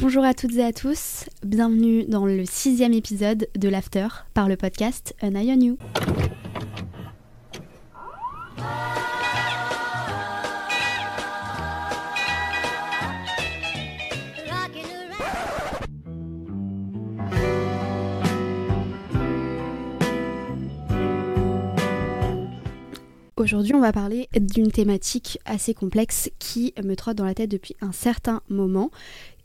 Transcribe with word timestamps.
Bonjour 0.00 0.24
à 0.24 0.32
toutes 0.32 0.56
et 0.56 0.64
à 0.64 0.72
tous, 0.72 1.26
bienvenue 1.44 2.04
dans 2.04 2.24
le 2.24 2.46
sixième 2.46 2.94
épisode 2.94 3.46
de 3.54 3.68
l'After 3.68 4.08
par 4.32 4.48
le 4.48 4.56
podcast 4.56 5.14
An 5.20 5.34
Eye 5.34 5.52
on 5.52 5.60
You. 5.60 5.78
Aujourd'hui, 23.42 23.74
on 23.74 23.80
va 23.80 23.92
parler 23.92 24.28
d'une 24.40 24.70
thématique 24.70 25.38
assez 25.44 25.74
complexe 25.74 26.30
qui 26.38 26.72
me 26.82 26.94
trotte 26.94 27.16
dans 27.16 27.24
la 27.24 27.34
tête 27.34 27.50
depuis 27.50 27.74
un 27.80 27.90
certain 27.90 28.40
moment. 28.48 28.92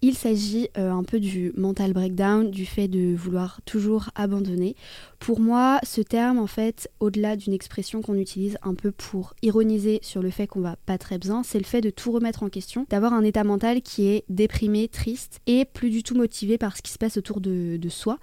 Il 0.04 0.16
s'agit 0.16 0.70
euh, 0.78 0.92
un 0.92 1.04
peu 1.04 1.20
du 1.20 1.54
mental 1.58 1.92
breakdown, 1.92 2.52
du 2.52 2.68
fait 2.68 2.88
de 2.88 3.16
vouloir 3.16 3.62
toujours 3.66 4.12
abandonner. 4.14 4.76
Pour 5.18 5.40
moi, 5.40 5.80
ce 5.84 6.02
terme, 6.02 6.38
en 6.38 6.46
fait, 6.46 6.88
au-delà 7.00 7.36
d'une 7.36 7.54
expression 7.54 8.04
qu'on 8.04 8.16
utilise 8.16 8.60
un 8.62 8.76
peu 8.76 8.92
pour 8.92 9.34
ironiser 9.42 9.98
sur 10.04 10.22
le 10.22 10.30
fait 10.30 10.46
qu'on 10.46 10.62
va 10.62 10.76
pas 10.86 11.00
très 11.00 11.18
bien, 11.18 11.42
c'est 11.42 11.58
le 11.58 11.66
fait 11.66 11.82
de 11.82 11.90
tout 11.90 12.12
remettre 12.12 12.44
en 12.44 12.50
question, 12.50 12.86
d'avoir 12.92 13.14
un 13.14 13.24
état 13.24 13.44
mental 13.44 13.82
qui 13.82 14.08
est 14.08 14.24
déprimé, 14.30 14.88
triste 14.88 15.40
et 15.48 15.66
plus 15.66 15.90
du 15.90 16.04
tout 16.04 16.16
motivé 16.16 16.60
par 16.60 16.78
ce 16.78 16.84
qui 16.84 16.92
se 16.92 17.00
passe 17.00 17.18
autour 17.18 17.42
de, 17.42 17.78
de 17.78 17.90
soi, 17.90 18.20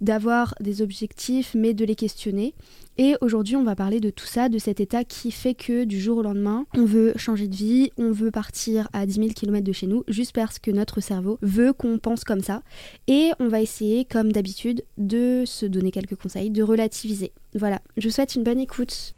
d'avoir 0.00 0.54
des 0.60 0.82
objectifs 0.82 1.54
mais 1.54 1.74
de 1.74 1.84
les 1.84 1.94
questionner. 1.94 2.54
Et 2.98 3.14
aujourd'hui, 3.20 3.56
on 3.56 3.64
va 3.64 3.76
parler 3.76 4.00
de 4.00 4.08
tout 4.08 4.26
ça, 4.26 4.48
de 4.48 4.58
cet 4.58 4.80
état 4.80 5.04
qui 5.04 5.30
fait 5.30 5.54
que 5.54 5.84
du 5.84 6.00
jour 6.00 6.18
au 6.18 6.22
lendemain, 6.22 6.64
on 6.74 6.86
veut 6.86 7.12
changer 7.16 7.46
de 7.46 7.54
vie, 7.54 7.90
on 7.98 8.10
veut 8.10 8.30
partir 8.30 8.88
à 8.94 9.04
10 9.04 9.14
000 9.14 9.28
km 9.28 9.62
de 9.62 9.72
chez 9.72 9.86
nous, 9.86 10.02
juste 10.08 10.32
parce 10.34 10.58
que 10.58 10.70
notre 10.70 11.00
cerveau 11.00 11.38
veut 11.42 11.74
qu'on 11.74 11.98
pense 11.98 12.24
comme 12.24 12.40
ça. 12.40 12.62
Et 13.06 13.32
on 13.38 13.48
va 13.48 13.60
essayer, 13.60 14.06
comme 14.06 14.32
d'habitude, 14.32 14.82
de 14.96 15.44
se 15.44 15.66
donner 15.66 15.90
quelques 15.90 16.16
conseils, 16.16 16.50
de 16.50 16.62
relativiser. 16.62 17.32
Voilà, 17.54 17.80
je 17.98 18.08
vous 18.08 18.14
souhaite 18.14 18.34
une 18.34 18.44
bonne 18.44 18.60
écoute. 18.60 19.14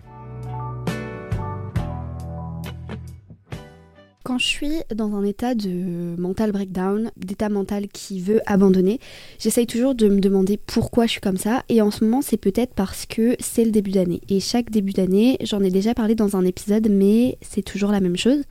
Quand 4.29 4.37
je 4.37 4.47
suis 4.47 4.75
dans 4.95 5.15
un 5.15 5.25
état 5.25 5.55
de 5.55 6.15
mental 6.19 6.53
breakdown, 6.53 7.11
d'état 7.17 7.49
mental 7.49 7.89
qui 7.89 8.21
veut 8.21 8.43
abandonner, 8.45 9.01
j'essaye 9.39 9.67
toujours 9.67 9.95
de 9.95 10.07
me 10.07 10.21
demander 10.21 10.59
pourquoi 10.59 11.07
je 11.07 11.13
suis 11.13 11.21
comme 11.23 11.39
ça. 11.39 11.65
Et 11.71 11.81
en 11.81 11.91
ce 11.91 12.05
moment, 12.05 12.21
c'est 12.21 12.37
peut-être 12.37 12.75
parce 12.75 13.07
que 13.07 13.37
c'est 13.41 13.65
le 13.65 13.71
début 13.71 13.91
d'année. 13.91 14.21
Et 14.29 14.41
chaque 14.41 14.69
début 14.69 14.93
d'année, 14.93 15.39
j'en 15.41 15.63
ai 15.63 15.71
déjà 15.71 15.95
parlé 15.95 16.15
dans 16.15 16.37
un 16.37 16.45
épisode, 16.45 16.89
mais 16.91 17.39
c'est 17.41 17.63
toujours 17.63 17.91
la 17.91 18.01
même 18.01 18.19
chose 18.19 18.43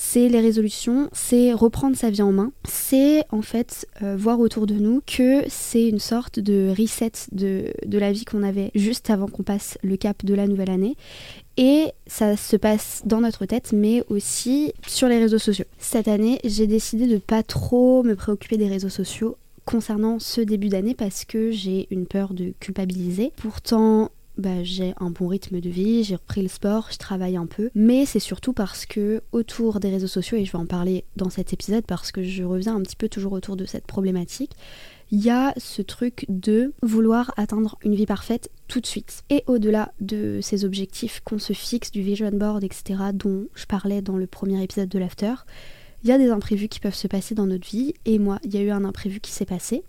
c'est 0.00 0.28
les 0.28 0.40
résolutions, 0.40 1.08
c'est 1.12 1.52
reprendre 1.52 1.96
sa 1.96 2.08
vie 2.08 2.22
en 2.22 2.30
main, 2.30 2.52
c'est 2.68 3.24
en 3.30 3.42
fait 3.42 3.84
euh, 4.00 4.16
voir 4.16 4.38
autour 4.38 4.68
de 4.68 4.74
nous 4.74 5.02
que 5.04 5.42
c'est 5.48 5.88
une 5.88 5.98
sorte 5.98 6.38
de 6.38 6.72
reset 6.78 7.10
de, 7.32 7.72
de 7.84 7.98
la 7.98 8.12
vie 8.12 8.24
qu'on 8.24 8.44
avait 8.44 8.70
juste 8.76 9.10
avant 9.10 9.26
qu'on 9.26 9.42
passe 9.42 9.76
le 9.82 9.96
cap 9.96 10.24
de 10.24 10.34
la 10.34 10.46
nouvelle 10.46 10.70
année. 10.70 10.96
Et 11.56 11.86
ça 12.06 12.36
se 12.36 12.54
passe 12.56 13.02
dans 13.06 13.20
notre 13.20 13.44
tête, 13.44 13.72
mais 13.72 14.04
aussi 14.08 14.72
sur 14.86 15.08
les 15.08 15.18
réseaux 15.18 15.40
sociaux. 15.40 15.66
Cette 15.78 16.06
année, 16.06 16.38
j'ai 16.44 16.68
décidé 16.68 17.08
de 17.08 17.18
pas 17.18 17.42
trop 17.42 18.04
me 18.04 18.14
préoccuper 18.14 18.56
des 18.56 18.68
réseaux 18.68 18.88
sociaux 18.88 19.36
concernant 19.64 20.20
ce 20.20 20.40
début 20.40 20.68
d'année 20.68 20.94
parce 20.94 21.24
que 21.24 21.50
j'ai 21.50 21.88
une 21.90 22.06
peur 22.06 22.34
de 22.34 22.52
culpabiliser. 22.60 23.32
Pourtant, 23.36 24.12
bah, 24.38 24.62
j'ai 24.62 24.94
un 25.00 25.10
bon 25.10 25.26
rythme 25.26 25.60
de 25.60 25.68
vie, 25.68 26.04
j'ai 26.04 26.14
repris 26.14 26.42
le 26.42 26.48
sport, 26.48 26.88
je 26.92 26.96
travaille 26.96 27.36
un 27.36 27.46
peu, 27.46 27.70
mais 27.74 28.06
c'est 28.06 28.20
surtout 28.20 28.52
parce 28.52 28.86
que 28.86 29.20
autour 29.32 29.80
des 29.80 29.90
réseaux 29.90 30.06
sociaux, 30.06 30.38
et 30.38 30.44
je 30.44 30.52
vais 30.52 30.58
en 30.58 30.66
parler 30.66 31.04
dans 31.16 31.28
cet 31.28 31.52
épisode 31.52 31.84
parce 31.84 32.12
que 32.12 32.22
je 32.22 32.44
reviens 32.44 32.76
un 32.76 32.82
petit 32.82 32.96
peu 32.96 33.08
toujours 33.08 33.32
autour 33.32 33.56
de 33.56 33.64
cette 33.64 33.86
problématique, 33.86 34.52
il 35.10 35.24
y 35.24 35.30
a 35.30 35.54
ce 35.56 35.82
truc 35.82 36.24
de 36.28 36.72
vouloir 36.82 37.32
atteindre 37.36 37.78
une 37.82 37.94
vie 37.94 38.06
parfaite 38.06 38.50
tout 38.68 38.80
de 38.80 38.86
suite. 38.86 39.24
Et 39.30 39.42
au-delà 39.46 39.92
de 40.00 40.40
ces 40.42 40.64
objectifs 40.64 41.20
qu'on 41.24 41.38
se 41.38 41.52
fixe, 41.52 41.90
du 41.90 42.02
vision 42.02 42.30
board, 42.30 42.62
etc., 42.62 43.00
dont 43.14 43.46
je 43.54 43.64
parlais 43.64 44.02
dans 44.02 44.16
le 44.16 44.26
premier 44.26 44.62
épisode 44.62 44.88
de 44.88 44.98
l'After, 44.98 45.34
il 46.04 46.10
y 46.10 46.12
a 46.12 46.18
des 46.18 46.30
imprévus 46.30 46.68
qui 46.68 46.78
peuvent 46.78 46.94
se 46.94 47.08
passer 47.08 47.34
dans 47.34 47.46
notre 47.46 47.66
vie, 47.66 47.94
et 48.04 48.18
moi, 48.18 48.38
il 48.44 48.54
y 48.54 48.58
a 48.58 48.62
eu 48.62 48.70
un 48.70 48.84
imprévu 48.84 49.18
qui 49.18 49.32
s'est 49.32 49.46
passé. 49.46 49.82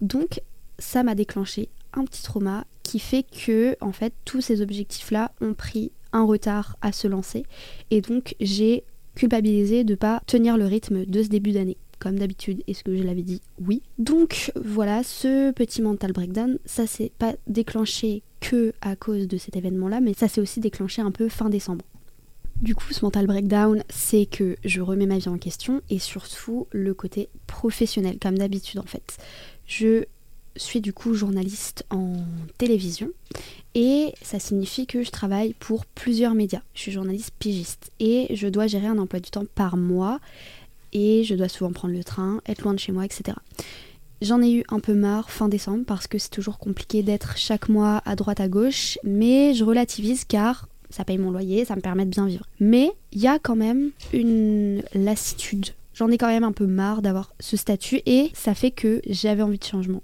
Donc, 0.00 0.42
ça 0.78 1.02
m'a 1.02 1.14
déclenché 1.14 1.70
petit 2.04 2.22
trauma 2.22 2.64
qui 2.82 2.98
fait 2.98 3.24
que 3.24 3.76
en 3.80 3.92
fait 3.92 4.12
tous 4.24 4.40
ces 4.40 4.60
objectifs 4.60 5.10
là 5.10 5.32
ont 5.40 5.54
pris 5.54 5.92
un 6.12 6.24
retard 6.24 6.76
à 6.82 6.92
se 6.92 7.08
lancer. 7.08 7.44
Et 7.90 8.00
donc 8.00 8.34
j'ai 8.40 8.84
culpabilisé 9.14 9.84
de 9.84 9.94
pas 9.94 10.22
tenir 10.26 10.56
le 10.56 10.66
rythme 10.66 11.04
de 11.04 11.22
ce 11.22 11.28
début 11.28 11.52
d'année. 11.52 11.76
Comme 11.98 12.18
d'habitude 12.18 12.62
est-ce 12.66 12.84
que 12.84 12.96
je 12.96 13.02
l'avais 13.02 13.22
dit? 13.22 13.40
Oui. 13.66 13.82
Donc 13.98 14.52
voilà 14.54 15.02
ce 15.02 15.50
petit 15.52 15.82
mental 15.82 16.12
breakdown 16.12 16.58
ça 16.64 16.86
s'est 16.86 17.12
pas 17.18 17.34
déclenché 17.46 18.22
que 18.40 18.72
à 18.82 18.96
cause 18.96 19.26
de 19.26 19.38
cet 19.38 19.56
événement 19.56 19.88
là 19.88 20.00
mais 20.00 20.14
ça 20.14 20.28
s'est 20.28 20.40
aussi 20.40 20.60
déclenché 20.60 21.02
un 21.02 21.10
peu 21.10 21.28
fin 21.28 21.48
décembre. 21.48 21.84
Du 22.62 22.74
coup, 22.74 22.90
ce 22.90 23.04
mental 23.04 23.26
breakdown, 23.26 23.84
c'est 23.90 24.24
que 24.24 24.56
je 24.64 24.80
remets 24.80 25.04
ma 25.04 25.18
vie 25.18 25.28
en 25.28 25.36
question 25.36 25.82
et 25.90 25.98
surtout 25.98 26.66
le 26.70 26.94
côté 26.94 27.28
professionnel, 27.46 28.16
comme 28.18 28.38
d'habitude 28.38 28.80
en 28.80 28.86
fait. 28.86 29.18
Je 29.66 30.04
suis 30.56 30.80
du 30.80 30.92
coup 30.92 31.14
journaliste 31.14 31.84
en 31.90 32.14
télévision 32.58 33.10
et 33.74 34.14
ça 34.22 34.38
signifie 34.38 34.86
que 34.86 35.02
je 35.02 35.10
travaille 35.10 35.54
pour 35.54 35.84
plusieurs 35.86 36.34
médias. 36.34 36.62
Je 36.74 36.80
suis 36.80 36.92
journaliste 36.92 37.32
pigiste 37.38 37.92
et 38.00 38.28
je 38.34 38.48
dois 38.48 38.66
gérer 38.66 38.86
un 38.86 38.98
emploi 38.98 39.20
du 39.20 39.30
temps 39.30 39.44
par 39.54 39.76
mois 39.76 40.18
et 40.92 41.24
je 41.24 41.34
dois 41.34 41.48
souvent 41.48 41.72
prendre 41.72 41.94
le 41.94 42.04
train, 42.04 42.40
être 42.46 42.62
loin 42.62 42.74
de 42.74 42.78
chez 42.78 42.92
moi, 42.92 43.04
etc. 43.04 43.36
J'en 44.22 44.40
ai 44.40 44.50
eu 44.50 44.64
un 44.70 44.80
peu 44.80 44.94
marre 44.94 45.30
fin 45.30 45.48
décembre 45.48 45.84
parce 45.86 46.06
que 46.06 46.16
c'est 46.18 46.30
toujours 46.30 46.58
compliqué 46.58 47.02
d'être 47.02 47.36
chaque 47.36 47.68
mois 47.68 48.00
à 48.06 48.16
droite 48.16 48.40
à 48.40 48.48
gauche, 48.48 48.98
mais 49.04 49.52
je 49.52 49.62
relativise 49.62 50.24
car 50.24 50.68
ça 50.88 51.04
paye 51.04 51.18
mon 51.18 51.30
loyer, 51.30 51.66
ça 51.66 51.76
me 51.76 51.82
permet 51.82 52.06
de 52.06 52.10
bien 52.10 52.26
vivre. 52.26 52.46
Mais 52.60 52.92
il 53.12 53.20
y 53.20 53.26
a 53.26 53.38
quand 53.38 53.56
même 53.56 53.90
une 54.14 54.82
lassitude. 54.94 55.70
J'en 55.92 56.10
ai 56.10 56.18
quand 56.18 56.28
même 56.28 56.44
un 56.44 56.52
peu 56.52 56.66
marre 56.66 57.02
d'avoir 57.02 57.32
ce 57.40 57.56
statut 57.56 58.00
et 58.06 58.30
ça 58.34 58.54
fait 58.54 58.70
que 58.70 59.02
j'avais 59.08 59.42
envie 59.42 59.58
de 59.58 59.64
changement. 59.64 60.02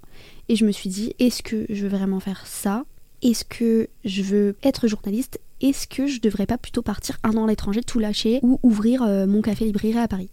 Et 0.52 0.56
je 0.56 0.66
me 0.66 0.70
suis 0.70 0.90
dit, 0.90 1.14
est-ce 1.18 1.42
que 1.42 1.64
je 1.70 1.86
veux 1.86 1.96
vraiment 1.96 2.20
faire 2.20 2.46
ça? 2.46 2.84
Est-ce 3.22 3.42
que 3.42 3.88
je 4.04 4.20
veux 4.20 4.54
être 4.62 4.86
journaliste? 4.86 5.40
Est-ce 5.62 5.86
que 5.86 6.06
je 6.06 6.20
devrais 6.20 6.44
pas 6.44 6.58
plutôt 6.58 6.82
partir 6.82 7.16
un 7.22 7.38
an 7.38 7.46
à 7.46 7.46
l'étranger, 7.46 7.80
tout 7.80 7.98
lâcher 7.98 8.38
ou 8.42 8.60
ouvrir 8.62 9.02
euh, 9.02 9.26
mon 9.26 9.40
café 9.40 9.64
librairie 9.64 9.96
à 9.96 10.08
Paris? 10.08 10.28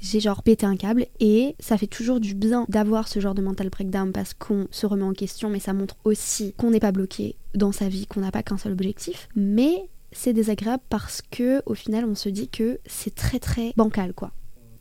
J'ai 0.00 0.18
genre 0.18 0.42
pété 0.42 0.66
un 0.66 0.74
câble 0.74 1.06
et 1.20 1.54
ça 1.60 1.78
fait 1.78 1.86
toujours 1.86 2.18
du 2.18 2.34
bien 2.34 2.66
d'avoir 2.68 3.06
ce 3.06 3.20
genre 3.20 3.36
de 3.36 3.42
mental 3.42 3.68
breakdown 3.68 4.10
parce 4.10 4.34
qu'on 4.34 4.66
se 4.72 4.86
remet 4.86 5.04
en 5.04 5.12
question, 5.12 5.50
mais 5.50 5.60
ça 5.60 5.72
montre 5.72 5.94
aussi 6.02 6.52
qu'on 6.54 6.72
n'est 6.72 6.80
pas 6.80 6.90
bloqué 6.90 7.36
dans 7.54 7.70
sa 7.70 7.88
vie, 7.88 8.06
qu'on 8.06 8.22
n'a 8.22 8.32
pas 8.32 8.42
qu'un 8.42 8.58
seul 8.58 8.72
objectif. 8.72 9.28
Mais 9.36 9.88
c'est 10.10 10.32
désagréable 10.32 10.82
parce 10.88 11.22
que 11.22 11.62
au 11.64 11.74
final 11.74 12.04
on 12.06 12.16
se 12.16 12.28
dit 12.28 12.48
que 12.48 12.80
c'est 12.86 13.14
très 13.14 13.38
très 13.38 13.72
bancal 13.76 14.14
quoi. 14.14 14.32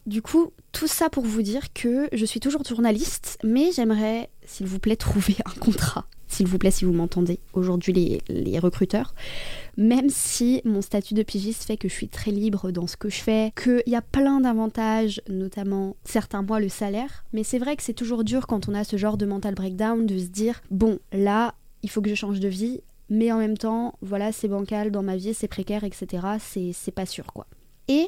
Du 0.05 0.21
coup, 0.21 0.51
tout 0.71 0.87
ça 0.87 1.09
pour 1.09 1.23
vous 1.23 1.41
dire 1.41 1.73
que 1.73 2.09
je 2.13 2.25
suis 2.25 2.39
toujours 2.39 2.63
journaliste, 2.65 3.37
mais 3.43 3.71
j'aimerais, 3.73 4.29
s'il 4.45 4.65
vous 4.65 4.79
plaît, 4.79 4.95
trouver 4.97 5.35
un 5.45 5.59
contrat. 5.59 6.05
S'il 6.27 6.47
vous 6.47 6.59
plaît, 6.59 6.69
si 6.69 6.85
vous 6.85 6.93
m'entendez, 6.93 7.39
aujourd'hui 7.53 8.21
les, 8.29 8.59
recruteurs. 8.59 9.15
Même 9.77 10.09
si 10.09 10.61
mon 10.63 10.81
statut 10.81 11.15
de 11.15 11.23
pigiste 11.23 11.63
fait 11.63 11.75
que 11.75 11.89
je 11.89 11.93
suis 11.93 12.07
très 12.07 12.29
libre 12.29 12.71
dans 12.71 12.85
ce 12.85 12.97
que 12.97 13.09
je 13.09 13.17
fais, 13.17 13.51
qu'il 13.61 13.81
y 13.87 13.95
a 13.95 14.01
plein 14.03 14.39
d'avantages, 14.39 15.21
notamment 15.27 15.95
certains 16.03 16.43
mois 16.43 16.59
le 16.59 16.69
salaire, 16.69 17.25
mais 17.33 17.43
c'est 17.43 17.57
vrai 17.57 17.75
que 17.75 17.81
c'est 17.81 17.93
toujours 17.93 18.23
dur 18.23 18.45
quand 18.45 18.69
on 18.69 18.75
a 18.75 18.83
ce 18.83 18.95
genre 18.95 19.17
de 19.17 19.25
mental 19.25 19.55
breakdown 19.55 20.05
de 20.05 20.19
se 20.19 20.27
dire, 20.27 20.61
bon, 20.69 20.99
là, 21.11 21.55
il 21.81 21.89
faut 21.89 22.01
que 22.01 22.09
je 22.09 22.15
change 22.15 22.39
de 22.39 22.47
vie, 22.47 22.81
mais 23.09 23.31
en 23.31 23.39
même 23.39 23.57
temps, 23.57 23.95
voilà, 24.01 24.31
c'est 24.31 24.47
bancal 24.47 24.91
dans 24.91 25.03
ma 25.03 25.17
vie, 25.17 25.33
c'est 25.33 25.47
précaire, 25.47 25.83
etc. 25.83 26.27
C'est 26.73 26.93
pas 26.93 27.07
sûr, 27.07 27.33
quoi. 27.33 27.47
Et 27.87 28.07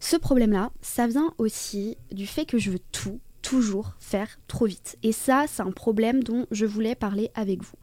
ce 0.00 0.16
problème-là, 0.16 0.70
ça 0.80 1.06
vient 1.06 1.32
aussi 1.38 1.96
du 2.10 2.26
fait 2.26 2.46
que 2.46 2.58
je 2.58 2.70
veux 2.70 2.80
tout, 2.90 3.20
toujours 3.42 3.94
faire 4.00 4.38
trop 4.48 4.66
vite. 4.66 4.98
Et 5.02 5.12
ça, 5.12 5.44
c'est 5.46 5.62
un 5.62 5.70
problème 5.70 6.22
dont 6.22 6.46
je 6.50 6.66
voulais 6.66 6.94
parler 6.94 7.30
avec 7.34 7.62
vous. 7.62 7.76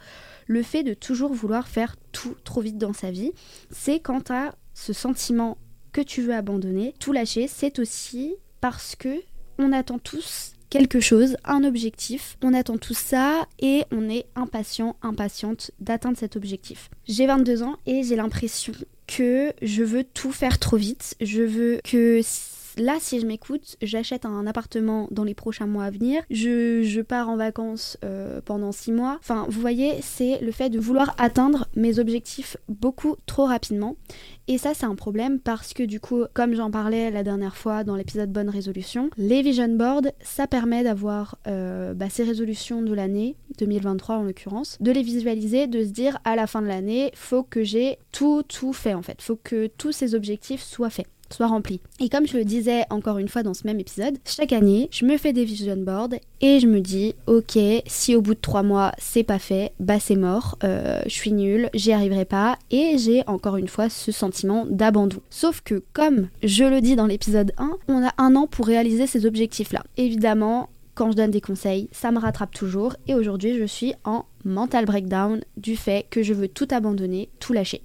Le 0.48 0.64
fait 0.64 0.84
de 0.84 0.94
toujours 0.94 1.34
vouloir 1.34 1.68
faire 1.68 1.96
tout 2.12 2.36
trop 2.44 2.62
vite 2.62 2.78
dans 2.78 2.94
sa 2.94 3.12
vie, 3.12 3.32
c'est 3.70 4.00
quand 4.00 4.26
tu 4.26 4.34
ce 4.74 4.94
sentiment 4.94 5.58
que 5.92 6.02
tu 6.02 6.22
veux 6.22 6.34
abandonner, 6.34 6.94
tout 7.00 7.12
lâcher, 7.12 7.48
c'est 7.48 7.80
aussi 7.80 8.36
parce 8.62 8.96
que 8.96 9.22
on 9.60 9.72
attend 9.72 9.98
tous 9.98 10.54
quelque 10.70 11.00
chose, 11.00 11.38
un 11.46 11.64
objectif. 11.64 12.38
On 12.44 12.54
attend 12.54 12.78
tout 12.78 12.94
ça 12.94 13.48
et 13.60 13.84
on 13.92 14.10
est 14.10 14.26
impatient, 14.36 14.96
impatiente 15.02 15.72
d'atteindre 15.80 16.18
cet 16.18 16.36
objectif. 16.36 16.90
J'ai 17.08 17.26
22 17.26 17.64
ans 17.64 17.78
et 17.86 18.04
j'ai 18.04 18.16
l'impression 18.16 18.74
que 19.08 19.54
je 19.62 19.84
veux 19.84 20.04
tout 20.04 20.32
faire 20.32 20.60
trop 20.60 20.78
vite. 20.78 21.16
Je 21.22 21.42
veux 21.42 21.80
que 21.84 22.22
là, 22.78 22.98
si 23.00 23.20
je 23.20 23.26
m'écoute, 23.26 23.76
j'achète 23.82 24.26
un 24.26 24.48
appartement 24.48 25.08
dans 25.12 25.24
les 25.24 25.34
prochains 25.34 25.68
mois 25.68 25.86
à 25.86 25.90
venir, 25.90 26.22
je, 26.30 27.02
pars 27.02 27.30
en 27.30 27.38
vacances 27.38 27.98
euh, 28.04 28.42
pendant 28.44 28.72
six 28.72 28.92
mois. 28.92 29.18
Enfin, 29.20 29.46
vous 29.50 29.62
voyez, 29.62 29.96
c'est 30.02 30.40
le 30.42 30.52
fait 30.52 30.70
de 30.70 30.80
vouloir 30.80 31.16
atteindre 31.18 31.68
mes 31.76 32.00
objectifs 32.00 32.58
beaucoup 32.68 33.16
trop 33.26 33.46
rapidement. 33.46 33.96
Et 34.48 34.58
ça, 34.58 34.74
c'est 34.74 34.86
un 34.86 34.96
problème 34.96 35.40
parce 35.40 35.74
que 35.74 35.84
du 35.84 36.00
coup, 36.00 36.24
comme 36.34 36.54
j'en 36.54 36.72
parlais 36.72 37.12
la 37.12 37.24
dernière 37.24 37.58
fois 37.58 37.84
dans 37.84 37.96
l'épisode 37.96 38.32
Bonne 38.32 38.50
résolution, 38.50 39.10
les 39.18 39.42
vision 39.42 39.68
boards, 39.68 40.12
ça 40.22 40.48
permet 40.48 40.84
d'avoir 40.84 41.38
euh, 41.48 41.94
bah, 41.94 42.10
ces 42.10 42.24
résolutions 42.24 42.82
de 42.82 42.94
l'année, 42.94 43.36
2023 43.58 44.16
en 44.16 44.24
l'occurrence, 44.24 44.78
de 44.80 44.92
les 44.92 45.04
visualiser, 45.04 45.68
de 45.68 45.84
se 45.84 45.90
dire 45.90 46.18
à 46.24 46.36
la 46.36 46.48
fin 46.48 46.62
de 46.62 46.68
l'année, 46.68 47.12
faut 47.14 47.44
que 47.44 47.64
j'ai 47.64 48.00
tout, 48.12 48.44
tout 48.44 48.74
fait 48.74 48.94
en 48.94 49.02
fait. 49.02 49.22
Faut 49.22 49.40
que 49.42 49.68
tous 49.68 49.92
ces 49.92 50.16
objectifs 50.16 50.62
soient 50.62 50.90
faits 50.90 51.08
soit 51.34 51.48
rempli. 51.48 51.82
Et 52.00 52.10
comme 52.10 52.28
je 52.28 52.38
le 52.38 52.46
disais 52.46 52.84
encore 52.90 53.18
une 53.18 53.28
fois 53.28 53.44
dans 53.44 53.54
ce 53.54 53.66
même 53.66 53.80
épisode, 53.80 54.18
chaque 54.26 54.54
année, 54.54 54.90
je 54.92 55.06
me 55.06 55.18
fais 55.18 55.34
des 55.34 55.46
vision 55.46 55.78
boards 55.78 56.10
et 56.42 56.60
je 56.60 56.68
me 56.68 56.80
dis, 56.80 57.16
ok, 57.26 57.58
si 57.86 58.16
au 58.16 58.22
bout 58.22 58.36
de 58.36 58.40
trois 58.40 58.64
mois 58.64 58.92
c'est 58.98 59.24
pas 59.24 59.40
fait, 59.40 59.74
bah 59.80 60.00
c'est 60.00 60.16
mort, 60.16 60.58
euh, 60.64 61.02
je 61.06 61.14
suis 61.14 61.32
nulle, 61.32 61.70
j'y 61.74 61.92
arriverai 61.92 62.26
pas 62.26 62.58
et 62.72 62.98
j'ai 62.98 63.24
encore 63.28 63.58
une 63.58 63.68
fois 63.68 63.90
ce 63.90 64.12
sentiment 64.12 64.66
d'abandon. 64.70 65.18
Sauf 65.30 65.62
que 65.62 65.84
comme 65.94 66.30
je 66.44 66.64
le 66.64 66.82
dis 66.82 66.96
dans 66.96 67.08
l'épisode 67.08 67.52
1, 67.58 67.72
on 67.88 68.06
a 68.06 68.14
un 68.18 68.36
an 68.36 68.48
pour 68.48 68.68
réaliser 68.68 69.08
ces 69.08 69.26
objectifs-là. 69.26 69.84
Évidemment, 69.98 70.70
quand 70.98 71.12
je 71.12 71.18
donne 71.18 71.32
des 71.32 71.42
conseils, 71.42 71.90
ça 71.92 72.12
me 72.12 72.20
rattrape 72.20 72.54
toujours 72.54 72.96
et 73.08 73.14
aujourd'hui 73.14 73.58
je 73.58 73.66
suis 73.66 73.94
en 74.04 74.26
mental 74.46 74.86
breakdown 74.86 75.42
du 75.56 75.76
fait 75.76 76.08
que 76.10 76.24
je 76.24 76.34
veux 76.34 76.48
tout 76.48 76.68
abandonner, 76.72 77.30
tout 77.40 77.54
lâcher. 77.54 77.84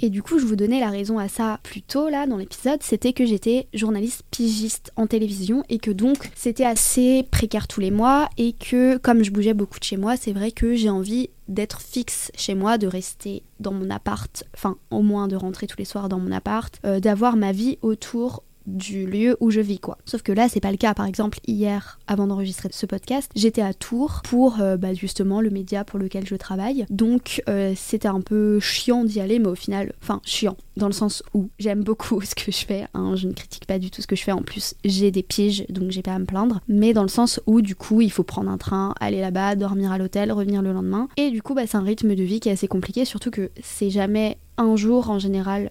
Et 0.00 0.10
du 0.10 0.22
coup, 0.22 0.38
je 0.38 0.46
vous 0.46 0.56
donnais 0.56 0.80
la 0.80 0.90
raison 0.90 1.18
à 1.18 1.28
ça 1.28 1.58
plus 1.62 1.82
tôt 1.82 2.08
là 2.08 2.26
dans 2.26 2.36
l'épisode, 2.36 2.82
c'était 2.82 3.12
que 3.12 3.26
j'étais 3.26 3.66
journaliste 3.74 4.22
pigiste 4.30 4.92
en 4.96 5.06
télévision 5.06 5.64
et 5.68 5.78
que 5.78 5.90
donc 5.90 6.30
c'était 6.34 6.64
assez 6.64 7.26
précaire 7.30 7.68
tous 7.68 7.80
les 7.80 7.90
mois 7.90 8.28
et 8.36 8.52
que 8.52 8.96
comme 8.98 9.22
je 9.22 9.30
bougeais 9.30 9.54
beaucoup 9.54 9.78
de 9.78 9.84
chez 9.84 9.96
moi, 9.96 10.16
c'est 10.16 10.32
vrai 10.32 10.52
que 10.52 10.74
j'ai 10.74 10.90
envie 10.90 11.30
d'être 11.48 11.80
fixe 11.80 12.30
chez 12.36 12.54
moi, 12.54 12.78
de 12.78 12.86
rester 12.86 13.42
dans 13.58 13.72
mon 13.72 13.90
appart, 13.90 14.44
enfin 14.54 14.76
au 14.90 15.02
moins 15.02 15.28
de 15.28 15.36
rentrer 15.36 15.66
tous 15.66 15.78
les 15.78 15.84
soirs 15.84 16.08
dans 16.08 16.18
mon 16.18 16.30
appart, 16.30 16.78
euh, 16.84 17.00
d'avoir 17.00 17.36
ma 17.36 17.52
vie 17.52 17.78
autour 17.82 18.44
du 18.68 19.06
lieu 19.06 19.36
où 19.40 19.50
je 19.50 19.60
vis 19.60 19.78
quoi. 19.78 19.98
Sauf 20.04 20.22
que 20.22 20.32
là 20.32 20.48
c'est 20.48 20.60
pas 20.60 20.70
le 20.70 20.76
cas. 20.76 20.94
Par 20.94 21.06
exemple 21.06 21.38
hier, 21.46 21.98
avant 22.06 22.26
d'enregistrer 22.26 22.68
ce 22.70 22.86
podcast, 22.86 23.30
j'étais 23.34 23.62
à 23.62 23.74
Tours 23.74 24.20
pour 24.24 24.60
euh, 24.60 24.76
bah, 24.76 24.94
justement 24.94 25.40
le 25.40 25.50
média 25.50 25.84
pour 25.84 25.98
lequel 25.98 26.26
je 26.26 26.36
travaille. 26.36 26.86
Donc 26.90 27.42
euh, 27.48 27.72
c'était 27.76 28.08
un 28.08 28.20
peu 28.20 28.60
chiant 28.60 29.04
d'y 29.04 29.20
aller, 29.20 29.38
mais 29.38 29.48
au 29.48 29.54
final, 29.54 29.92
enfin 30.02 30.20
chiant 30.24 30.56
dans 30.76 30.86
le 30.86 30.92
sens 30.92 31.24
où 31.34 31.48
j'aime 31.58 31.82
beaucoup 31.82 32.20
ce 32.22 32.34
que 32.34 32.52
je 32.52 32.64
fais. 32.64 32.86
Hein. 32.94 33.16
je 33.16 33.26
ne 33.26 33.32
critique 33.32 33.66
pas 33.66 33.78
du 33.78 33.90
tout 33.90 34.02
ce 34.02 34.06
que 34.06 34.16
je 34.16 34.22
fais. 34.22 34.32
En 34.32 34.42
plus 34.42 34.74
j'ai 34.84 35.10
des 35.10 35.22
pièges 35.22 35.64
donc 35.68 35.90
j'ai 35.90 36.02
pas 36.02 36.14
à 36.14 36.18
me 36.18 36.26
plaindre. 36.26 36.60
Mais 36.68 36.92
dans 36.92 37.02
le 37.02 37.08
sens 37.08 37.40
où 37.46 37.62
du 37.62 37.74
coup 37.74 38.00
il 38.00 38.12
faut 38.12 38.24
prendre 38.24 38.50
un 38.50 38.58
train, 38.58 38.94
aller 39.00 39.20
là-bas, 39.20 39.56
dormir 39.56 39.92
à 39.92 39.98
l'hôtel, 39.98 40.30
revenir 40.30 40.62
le 40.62 40.72
lendemain. 40.72 41.08
Et 41.16 41.30
du 41.30 41.42
coup 41.42 41.54
bah, 41.54 41.66
c'est 41.66 41.76
un 41.76 41.82
rythme 41.82 42.14
de 42.14 42.22
vie 42.22 42.40
qui 42.40 42.48
est 42.48 42.52
assez 42.52 42.68
compliqué, 42.68 43.04
surtout 43.04 43.30
que 43.30 43.50
c'est 43.62 43.90
jamais 43.90 44.38
un 44.56 44.76
jour 44.76 45.10
en 45.10 45.18
général 45.18 45.70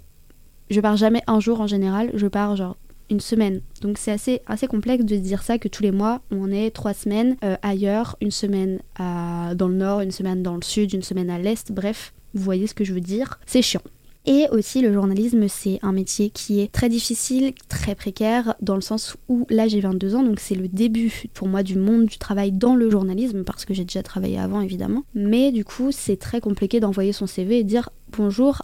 je 0.70 0.82
pars 0.82 0.98
jamais 0.98 1.22
un 1.28 1.40
jour 1.40 1.62
en 1.62 1.68
général, 1.68 2.12
je 2.14 2.28
pars 2.28 2.56
genre 2.56 2.76
une 3.09 3.19
semaine. 3.19 3.62
Donc 3.81 3.98
c'est 3.98 4.12
assez, 4.12 4.42
assez 4.48 4.68
complexe 4.68 5.06
de 5.06 5.15
dire 5.15 5.44
ça 5.44 5.57
que 5.57 5.68
tous 5.68 5.83
les 5.83 5.92
mois 5.92 6.21
on 6.31 6.51
est 6.51 6.71
trois 6.71 6.94
semaines 6.94 7.38
euh, 7.44 7.56
ailleurs, 7.62 8.15
une 8.21 8.31
semaine 8.31 8.80
dans 8.98 9.68
le 9.68 9.75
nord, 9.75 10.01
une 10.01 10.12
semaine 10.12 10.44
dans 10.44 10.56
le 10.56 10.63
sud, 10.63 10.94
une 10.94 11.04
semaine 11.04 11.30
à 11.30 11.39
l'est, 11.39 11.71
bref, 11.71 12.13
vous 12.33 12.44
voyez 12.44 12.68
ce 12.68 12.74
que 12.74 12.83
je 12.83 12.94
veux 12.94 13.01
dire. 13.01 13.39
C'est 13.45 13.62
chiant. 13.62 13.81
Et 14.27 14.45
aussi 14.51 14.81
le 14.81 14.92
journalisme 14.92 15.48
c'est 15.48 15.80
un 15.81 15.94
métier 15.94 16.30
qui 16.30 16.59
est 16.59 16.69
très 16.69 16.89
difficile, 16.89 17.54
très 17.69 17.95
précaire, 17.95 18.56
dans 18.62 18.75
le 18.75 18.81
sens 18.81 19.15
où 19.30 19.48
là 19.50 19.69
j'ai 19.69 19.80
22 19.80 20.15
ans, 20.15 20.24
donc 20.24 20.42
c'est 20.42 20.56
le 20.56 20.68
début 20.68 21.24
pour 21.33 21.48
moi 21.48 21.63
du 21.63 21.77
monde 21.77 22.07
du 22.07 22.18
travail 22.18 22.51
dans 22.51 22.75
le 22.75 22.89
journalisme, 22.89 23.45
parce 23.45 23.63
que 23.63 23.74
j'ai 23.74 23.86
déjà 23.86 24.03
travaillé 24.03 24.38
avant 24.38 24.60
évidemment. 24.60 25.03
Mais 25.15 25.53
du 25.53 25.63
coup 25.63 25.94
c'est 25.94 26.18
très 26.18 26.42
compliqué 26.42 26.81
d'envoyer 26.81 27.13
son 27.13 27.25
CV 27.25 27.60
et 27.60 27.63
dire 27.63 27.89
bonjour, 28.18 28.63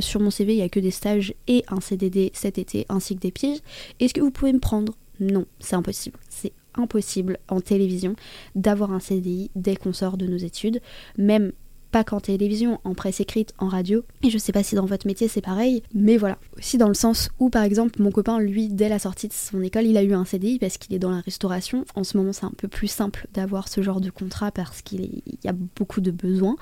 sur 0.00 0.20
mon 0.20 0.30
CV, 0.30 0.54
il 0.54 0.56
n'y 0.56 0.62
a 0.62 0.68
que 0.68 0.80
des 0.80 0.90
stages 0.90 1.34
et 1.46 1.64
un 1.68 1.80
CDD 1.80 2.30
cet 2.34 2.58
été, 2.58 2.86
ainsi 2.88 3.14
que 3.14 3.20
des 3.20 3.32
piges. 3.32 3.60
Est-ce 4.00 4.14
que 4.14 4.20
vous 4.20 4.30
pouvez 4.30 4.52
me 4.52 4.60
prendre? 4.60 4.94
Non, 5.20 5.46
c'est 5.60 5.76
impossible. 5.76 6.18
C'est 6.28 6.52
impossible 6.74 7.38
en 7.48 7.60
télévision 7.60 8.16
d'avoir 8.54 8.92
un 8.92 9.00
CDI 9.00 9.50
dès 9.54 9.76
qu'on 9.76 9.92
sort 9.92 10.16
de 10.16 10.26
nos 10.26 10.38
études. 10.38 10.80
Même 11.18 11.52
pas 11.92 12.02
qu'en 12.04 12.20
télévision, 12.20 12.80
en 12.84 12.94
presse 12.94 13.20
écrite, 13.20 13.54
en 13.58 13.68
radio. 13.68 14.02
Et 14.22 14.30
je 14.30 14.38
sais 14.38 14.50
pas 14.50 14.62
si 14.62 14.74
dans 14.74 14.86
votre 14.86 15.06
métier 15.06 15.28
c'est 15.28 15.42
pareil, 15.42 15.82
mais 15.94 16.16
voilà. 16.16 16.38
Aussi 16.58 16.78
dans 16.78 16.88
le 16.88 16.94
sens 16.94 17.30
où, 17.38 17.50
par 17.50 17.62
exemple, 17.62 18.02
mon 18.02 18.10
copain, 18.10 18.40
lui, 18.40 18.68
dès 18.68 18.88
la 18.88 18.98
sortie 18.98 19.28
de 19.28 19.32
son 19.32 19.62
école, 19.62 19.86
il 19.86 19.96
a 19.96 20.02
eu 20.02 20.14
un 20.14 20.24
CDI 20.24 20.58
parce 20.58 20.78
qu'il 20.78 20.94
est 20.94 20.98
dans 20.98 21.10
la 21.10 21.20
restauration. 21.20 21.84
En 21.94 22.02
ce 22.02 22.16
moment, 22.16 22.32
c'est 22.32 22.46
un 22.46 22.52
peu 22.56 22.66
plus 22.66 22.88
simple 22.88 23.28
d'avoir 23.34 23.68
ce 23.68 23.82
genre 23.82 24.00
de 24.00 24.10
contrat 24.10 24.50
parce 24.50 24.82
qu'il 24.82 25.22
y 25.44 25.48
a 25.48 25.52
beaucoup 25.52 26.00
de 26.00 26.10
besoins. 26.10 26.56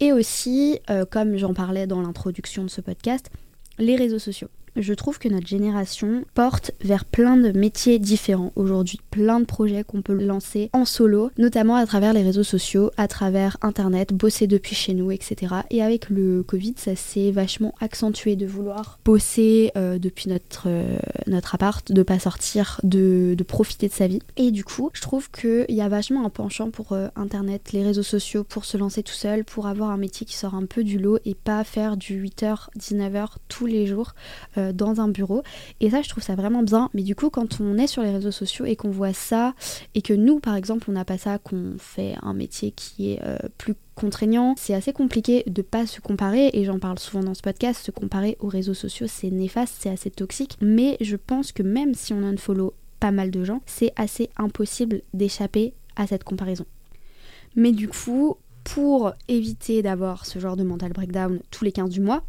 Et 0.00 0.12
aussi, 0.12 0.80
euh, 0.90 1.04
comme 1.08 1.36
j'en 1.36 1.54
parlais 1.54 1.86
dans 1.86 2.02
l'introduction 2.02 2.64
de 2.64 2.68
ce 2.68 2.80
podcast, 2.80 3.30
les 3.78 3.96
réseaux 3.96 4.18
sociaux 4.18 4.48
je 4.76 4.94
trouve 4.94 5.18
que 5.18 5.28
notre 5.28 5.46
génération 5.46 6.24
porte 6.34 6.72
vers 6.82 7.04
plein 7.04 7.36
de 7.36 7.56
métiers 7.56 7.98
différents 7.98 8.52
aujourd'hui, 8.56 9.00
plein 9.10 9.40
de 9.40 9.44
projets 9.44 9.84
qu'on 9.84 10.02
peut 10.02 10.14
lancer 10.14 10.70
en 10.72 10.84
solo, 10.84 11.30
notamment 11.38 11.76
à 11.76 11.86
travers 11.86 12.12
les 12.12 12.22
réseaux 12.22 12.42
sociaux, 12.42 12.90
à 12.96 13.08
travers 13.08 13.56
internet, 13.62 14.12
bosser 14.12 14.46
depuis 14.46 14.74
chez 14.74 14.94
nous, 14.94 15.10
etc. 15.10 15.54
Et 15.70 15.82
avec 15.82 16.10
le 16.10 16.42
Covid, 16.42 16.74
ça 16.76 16.96
s'est 16.96 17.30
vachement 17.30 17.74
accentué 17.80 18.36
de 18.36 18.46
vouloir 18.46 18.98
bosser 19.04 19.70
euh, 19.76 19.98
depuis 19.98 20.28
notre, 20.28 20.64
euh, 20.66 20.96
notre 21.26 21.54
appart, 21.54 21.90
de 21.90 22.02
pas 22.02 22.18
sortir, 22.18 22.80
de, 22.82 23.36
profiter 23.46 23.88
de 23.88 23.92
sa 23.92 24.06
vie. 24.06 24.20
Et 24.36 24.50
du 24.50 24.64
coup, 24.64 24.90
je 24.94 25.02
trouve 25.02 25.30
qu'il 25.30 25.66
y 25.68 25.82
a 25.82 25.88
vachement 25.88 26.24
un 26.24 26.30
penchant 26.30 26.70
pour 26.70 26.92
euh, 26.92 27.08
internet, 27.14 27.72
les 27.72 27.82
réseaux 27.82 28.02
sociaux, 28.02 28.42
pour 28.42 28.64
se 28.64 28.76
lancer 28.76 29.02
tout 29.02 29.12
seul, 29.12 29.44
pour 29.44 29.66
avoir 29.66 29.90
un 29.90 29.98
métier 29.98 30.26
qui 30.26 30.34
sort 30.34 30.54
un 30.54 30.64
peu 30.64 30.82
du 30.82 30.98
lot 30.98 31.18
et 31.24 31.34
pas 31.34 31.62
faire 31.62 31.96
du 31.96 32.22
8h, 32.24 32.68
19h 32.78 33.26
tous 33.48 33.66
les 33.66 33.86
jours. 33.86 34.14
Euh, 34.64 34.72
dans 34.72 35.00
un 35.00 35.08
bureau. 35.08 35.42
Et 35.80 35.90
ça, 35.90 36.02
je 36.02 36.08
trouve 36.08 36.22
ça 36.22 36.34
vraiment 36.34 36.62
bien. 36.62 36.90
Mais 36.94 37.02
du 37.02 37.14
coup, 37.14 37.30
quand 37.30 37.60
on 37.60 37.78
est 37.78 37.86
sur 37.86 38.02
les 38.02 38.10
réseaux 38.10 38.30
sociaux 38.30 38.64
et 38.64 38.76
qu'on 38.76 38.90
voit 38.90 39.12
ça, 39.12 39.54
et 39.94 40.02
que 40.02 40.12
nous, 40.12 40.40
par 40.40 40.56
exemple, 40.56 40.86
on 40.88 40.92
n'a 40.92 41.04
pas 41.04 41.18
ça, 41.18 41.38
qu'on 41.38 41.74
fait 41.78 42.16
un 42.22 42.34
métier 42.34 42.72
qui 42.72 43.12
est 43.12 43.20
euh, 43.22 43.38
plus 43.56 43.74
contraignant, 43.94 44.54
c'est 44.58 44.74
assez 44.74 44.92
compliqué 44.92 45.44
de 45.46 45.62
pas 45.62 45.86
se 45.86 46.00
comparer, 46.00 46.50
et 46.52 46.64
j'en 46.64 46.78
parle 46.78 46.98
souvent 46.98 47.22
dans 47.22 47.34
ce 47.34 47.42
podcast, 47.42 47.84
se 47.84 47.90
comparer 47.90 48.36
aux 48.40 48.48
réseaux 48.48 48.74
sociaux, 48.74 49.06
c'est 49.08 49.30
néfaste, 49.30 49.76
c'est 49.78 49.90
assez 49.90 50.10
toxique. 50.10 50.56
Mais 50.60 50.96
je 51.00 51.16
pense 51.16 51.52
que 51.52 51.62
même 51.62 51.94
si 51.94 52.12
on 52.12 52.22
unfollow 52.22 52.74
pas 53.00 53.12
mal 53.12 53.30
de 53.30 53.44
gens, 53.44 53.60
c'est 53.66 53.92
assez 53.96 54.30
impossible 54.36 55.02
d'échapper 55.12 55.74
à 55.96 56.06
cette 56.06 56.24
comparaison. 56.24 56.66
Mais 57.54 57.72
du 57.72 57.88
coup, 57.88 58.36
pour 58.64 59.12
éviter 59.28 59.82
d'avoir 59.82 60.26
ce 60.26 60.38
genre 60.38 60.56
de 60.56 60.64
mental 60.64 60.92
breakdown 60.92 61.40
tous 61.50 61.64
les 61.64 61.72
15 61.72 61.90
du 61.90 62.00
mois, 62.00 62.24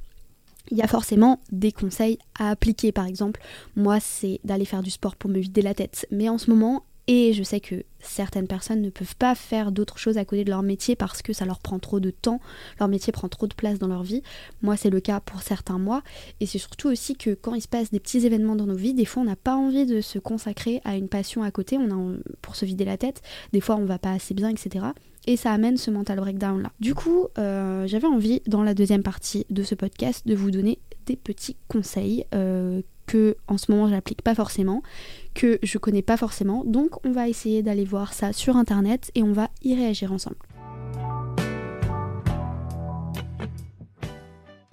il 0.71 0.77
y 0.77 0.81
a 0.81 0.87
forcément 0.87 1.39
des 1.51 1.71
conseils 1.71 2.17
à 2.37 2.49
appliquer. 2.49 2.91
Par 2.91 3.05
exemple, 3.05 3.41
moi, 3.75 3.99
c'est 3.99 4.39
d'aller 4.43 4.65
faire 4.65 4.83
du 4.83 4.89
sport 4.89 5.15
pour 5.15 5.29
me 5.29 5.39
vider 5.39 5.61
la 5.61 5.73
tête. 5.73 6.07
Mais 6.11 6.29
en 6.29 6.37
ce 6.37 6.49
moment, 6.49 6.83
et 7.07 7.33
je 7.33 7.43
sais 7.43 7.59
que 7.59 7.83
certaines 7.99 8.47
personnes 8.47 8.81
ne 8.81 8.89
peuvent 8.89 9.15
pas 9.15 9.35
faire 9.35 9.71
d'autres 9.71 9.97
choses 9.97 10.17
à 10.17 10.25
côté 10.25 10.43
de 10.43 10.49
leur 10.49 10.63
métier 10.63 10.95
parce 10.95 11.21
que 11.21 11.33
ça 11.33 11.45
leur 11.45 11.59
prend 11.59 11.77
trop 11.77 11.99
de 11.99 12.09
temps, 12.09 12.39
leur 12.79 12.87
métier 12.87 13.13
prend 13.13 13.29
trop 13.29 13.47
de 13.47 13.53
place 13.53 13.77
dans 13.77 13.87
leur 13.87 14.03
vie. 14.03 14.23
Moi, 14.61 14.75
c'est 14.75 14.89
le 14.89 14.99
cas 14.99 15.19
pour 15.19 15.41
certains 15.41 15.77
mois. 15.77 16.01
Et 16.39 16.45
c'est 16.45 16.57
surtout 16.57 16.89
aussi 16.89 17.15
que 17.15 17.35
quand 17.35 17.53
il 17.53 17.61
se 17.61 17.67
passe 17.67 17.91
des 17.91 17.99
petits 17.99 18.25
événements 18.25 18.55
dans 18.55 18.65
nos 18.65 18.75
vies, 18.75 18.93
des 18.93 19.05
fois, 19.05 19.21
on 19.21 19.25
n'a 19.25 19.35
pas 19.35 19.55
envie 19.55 19.85
de 19.85 20.01
se 20.01 20.17
consacrer 20.17 20.81
à 20.83 20.95
une 20.95 21.07
passion 21.07 21.43
à 21.43 21.51
côté, 21.51 21.77
on 21.77 21.91
a 21.91 22.17
pour 22.41 22.55
se 22.55 22.65
vider 22.65 22.85
la 22.85 22.97
tête. 22.97 23.21
Des 23.53 23.61
fois, 23.61 23.75
on 23.75 23.85
va 23.85 23.99
pas 23.99 24.11
assez 24.11 24.33
bien, 24.33 24.49
etc 24.49 24.85
et 25.27 25.37
ça 25.37 25.51
amène 25.51 25.77
ce 25.77 25.91
mental 25.91 26.19
breakdown 26.19 26.61
là. 26.61 26.71
Du 26.79 26.93
coup, 26.93 27.27
euh, 27.37 27.87
j'avais 27.87 28.07
envie 28.07 28.41
dans 28.47 28.63
la 28.63 28.73
deuxième 28.73 29.03
partie 29.03 29.45
de 29.49 29.63
ce 29.63 29.73
podcast 29.73 30.27
de 30.27 30.35
vous 30.35 30.51
donner 30.51 30.79
des 31.05 31.15
petits 31.15 31.57
conseils 31.67 32.25
euh, 32.33 32.81
que 33.07 33.37
en 33.47 33.57
ce 33.57 33.71
moment 33.71 33.87
j'applique 33.87 34.21
pas 34.21 34.35
forcément, 34.35 34.81
que 35.35 35.59
je 35.61 35.77
connais 35.77 36.01
pas 36.01 36.17
forcément. 36.17 36.63
Donc 36.65 37.05
on 37.05 37.11
va 37.11 37.29
essayer 37.29 37.61
d'aller 37.61 37.85
voir 37.85 38.13
ça 38.13 38.33
sur 38.33 38.57
internet 38.57 39.11
et 39.13 39.21
on 39.21 39.33
va 39.33 39.49
y 39.61 39.75
réagir 39.75 40.11
ensemble. 40.11 40.37